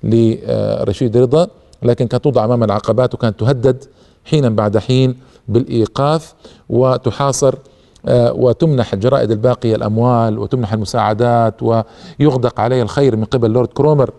لرشيد 0.05 1.17
رضا 1.17 1.49
لكن 1.83 2.07
كانت 2.07 2.25
توضع 2.25 2.45
أمام 2.45 2.65
العقبات 2.65 3.15
وكانت 3.15 3.41
تهدد 3.41 3.85
حينا 4.25 4.49
بعد 4.49 4.79
حين 4.79 5.17
بالإيقاف 5.49 6.35
وتحاصر 6.69 7.55
آه، 8.07 8.33
وتمنح 8.33 8.93
الجرائد 8.93 9.31
الباقية 9.31 9.77
الأموال 9.77 10.39
وتمنح 10.39 10.73
المساعدات 10.73 11.55
ويغدق 11.63 12.61
عليه 12.61 12.83
الخير 12.83 13.17
من 13.17 13.25
قبل 13.25 13.51
لورد 13.51 13.69
كرومر. 13.69 14.11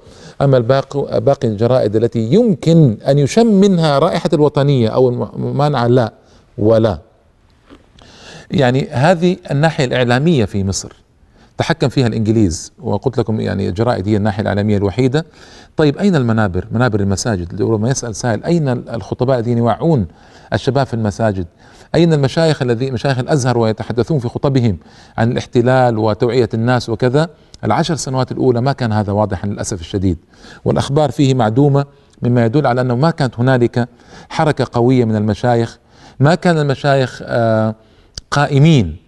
أما 0.41 0.57
الباقي 0.57 1.21
باقي 1.21 1.47
الجرائد 1.47 1.95
التي 1.95 2.19
يمكن 2.19 2.97
أن 3.07 3.19
يشم 3.19 3.47
منها 3.47 3.99
رائحة 3.99 4.29
الوطنية 4.33 4.89
أو 4.89 5.09
المانعة 5.09 5.87
لا 5.87 6.13
ولا. 6.57 6.99
يعني 8.51 8.87
هذه 8.89 9.37
الناحية 9.51 9.85
الإعلامية 9.85 10.45
في 10.45 10.63
مصر. 10.63 11.04
تحكم 11.57 11.89
فيها 11.89 12.07
الإنجليز 12.07 12.71
وقلت 12.79 13.17
لكم 13.17 13.39
يعني 13.39 13.69
الجرائد 13.69 14.07
هي 14.07 14.17
الناحية 14.17 14.41
الاعلاميه 14.41 14.77
الوحيدة. 14.77 15.25
طيب 15.77 15.97
أين 15.97 16.15
المنابر؟ 16.15 16.67
منابر 16.71 16.99
المساجد. 16.99 17.61
ربما 17.61 17.89
يسأل 17.89 18.15
سائل 18.15 18.43
أين 18.43 18.67
الخطباء 18.69 19.39
الذين 19.39 19.57
يوعون 19.57 20.07
الشباب 20.53 20.85
في 20.87 20.93
المساجد؟ 20.93 21.47
أين 21.95 22.13
المشايخ 22.13 22.61
الذي 22.61 22.91
مشايخ 22.91 23.19
الأزهر 23.19 23.57
ويتحدثون 23.57 24.19
في 24.19 24.29
خطبهم 24.29 24.77
عن 25.17 25.31
الاحتلال 25.31 25.97
وتوعية 25.97 26.49
الناس 26.53 26.89
وكذا؟ 26.89 27.29
العشر 27.63 27.95
سنوات 27.95 28.31
الأولى 28.31 28.61
ما 28.61 28.71
كان 28.71 28.91
هذا 28.91 29.11
واضحا 29.11 29.47
للأسف 29.47 29.81
الشديد. 29.81 30.17
والأخبار 30.65 31.11
فيه 31.11 31.33
معدومة 31.33 31.85
مما 32.21 32.45
يدل 32.45 32.67
على 32.67 32.81
أنه 32.81 32.95
ما 32.95 33.11
كانت 33.11 33.39
هنالك 33.39 33.87
حركة 34.29 34.67
قوية 34.71 35.05
من 35.05 35.15
المشايخ. 35.15 35.79
ما 36.19 36.35
كان 36.35 36.57
المشايخ 36.57 37.21
آه، 37.25 37.75
قائمين 38.31 39.04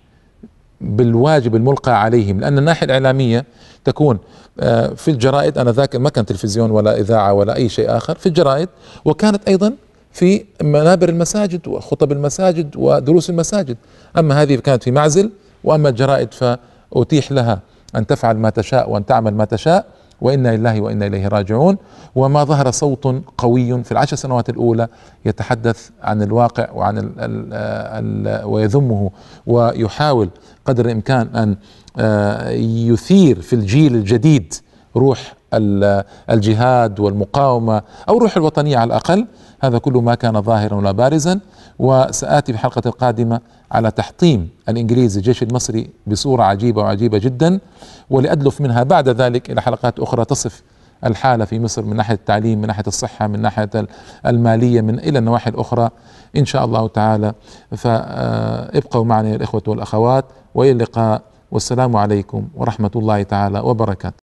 بالواجب 0.81 1.55
الملقى 1.55 2.01
عليهم 2.01 2.39
لأن 2.39 2.57
الناحية 2.57 2.85
الإعلامية 2.85 3.45
تكون 3.85 4.19
آه، 4.59 4.87
في 4.87 5.11
الجرائد 5.11 5.57
أنا 5.57 5.71
ذاك 5.71 5.95
ما 5.95 6.09
كان 6.09 6.25
تلفزيون 6.25 6.71
ولا 6.71 6.99
إذاعة 6.99 7.33
ولا 7.33 7.55
أي 7.55 7.69
شيء 7.69 7.97
آخر 7.97 8.15
في 8.15 8.25
الجرائد 8.25 8.69
وكانت 9.05 9.47
أيضا 9.47 9.73
في 10.11 10.45
منابر 10.61 11.09
المساجد 11.09 11.67
وخطب 11.67 12.11
المساجد 12.11 12.75
ودروس 12.75 13.29
المساجد. 13.29 13.77
أما 14.17 14.41
هذه 14.41 14.55
كانت 14.55 14.83
في 14.83 14.91
معزل 14.91 15.31
وأما 15.63 15.89
الجرائد 15.89 16.29
فأتيح 16.33 17.31
لها 17.31 17.59
أن 17.95 18.07
تفعل 18.07 18.37
ما 18.37 18.49
تشاء 18.49 18.89
وأن 18.89 19.05
تعمل 19.05 19.33
ما 19.33 19.45
تشاء. 19.45 19.85
وإنا 20.21 20.55
لله 20.57 20.81
وإنا 20.81 21.05
إليه 21.07 21.27
راجعون. 21.27 21.77
وما 22.15 22.43
ظهر 22.43 22.71
صوت 22.71 23.21
قوي 23.37 23.83
في 23.83 23.91
العشر 23.91 24.15
سنوات 24.15 24.49
الأولى 24.49 24.87
يتحدث 25.25 25.89
عن 26.03 26.21
الواقع 26.21 26.71
وعن 26.71 26.97
ال 26.97 27.09
ال 27.19 27.53
ال 27.53 28.45
ويذمه 28.45 29.11
ويحاول 29.47 30.29
قدر 30.65 30.85
الإمكان 30.85 31.27
أن 31.35 31.55
آه، 31.99 32.49
يثير 32.89 33.41
في 33.41 33.53
الجيل 33.53 33.95
الجديد 33.95 34.53
روح 34.95 35.33
الجهاد 36.29 36.99
والمقاومة 36.99 37.81
أو 38.09 38.17
روح 38.17 38.37
الوطنية 38.37 38.77
على 38.77 38.87
الأقل. 38.87 39.27
هذا 39.61 39.77
كله 39.77 40.01
ما 40.01 40.15
كان 40.15 40.41
ظاهرا 40.41 40.75
ولا 40.75 40.91
بارزا. 40.91 41.39
وسآتي 41.79 42.53
في 42.53 42.57
الحلقة 42.57 42.81
القادمة 42.85 43.39
على 43.71 43.91
تحطيم 43.91 44.49
الإنجليز 44.69 45.17
الجيش 45.17 45.43
المصري 45.43 45.89
بصورة 46.07 46.43
عجيبة 46.43 46.81
وعجيبة 46.81 47.17
جدا. 47.17 47.59
ولأدلف 48.09 48.61
منها 48.61 48.83
بعد 48.83 49.09
ذلك 49.09 49.51
إلى 49.51 49.61
حلقات 49.61 49.99
أخرى 49.99 50.25
تصف 50.25 50.63
الحالة 51.05 51.45
في 51.45 51.59
مصر 51.59 51.81
من 51.81 51.95
ناحية 51.95 52.15
التعليم 52.15 52.61
من 52.61 52.67
ناحية 52.67 52.83
الصحة 52.87 53.27
من 53.27 53.41
ناحية 53.41 53.69
المالية 54.25 54.81
من 54.81 54.99
إلى 54.99 55.19
النواحي 55.19 55.49
الأخرى. 55.49 55.89
إن 56.37 56.45
شاء 56.45 56.65
الله 56.65 56.87
تعالى. 56.87 57.33
فابقوا 57.77 59.05
معنا 59.05 59.29
يا 59.29 59.35
الإخوة 59.35 59.63
والأخوات. 59.67 60.25
وإلى 60.55 60.71
اللقاء. 60.71 61.21
والسلام 61.51 61.95
عليكم 61.95 62.47
ورحمة 62.55 62.91
الله 62.95 63.23
تعالى 63.23 63.59
وبركاته. 63.59 64.15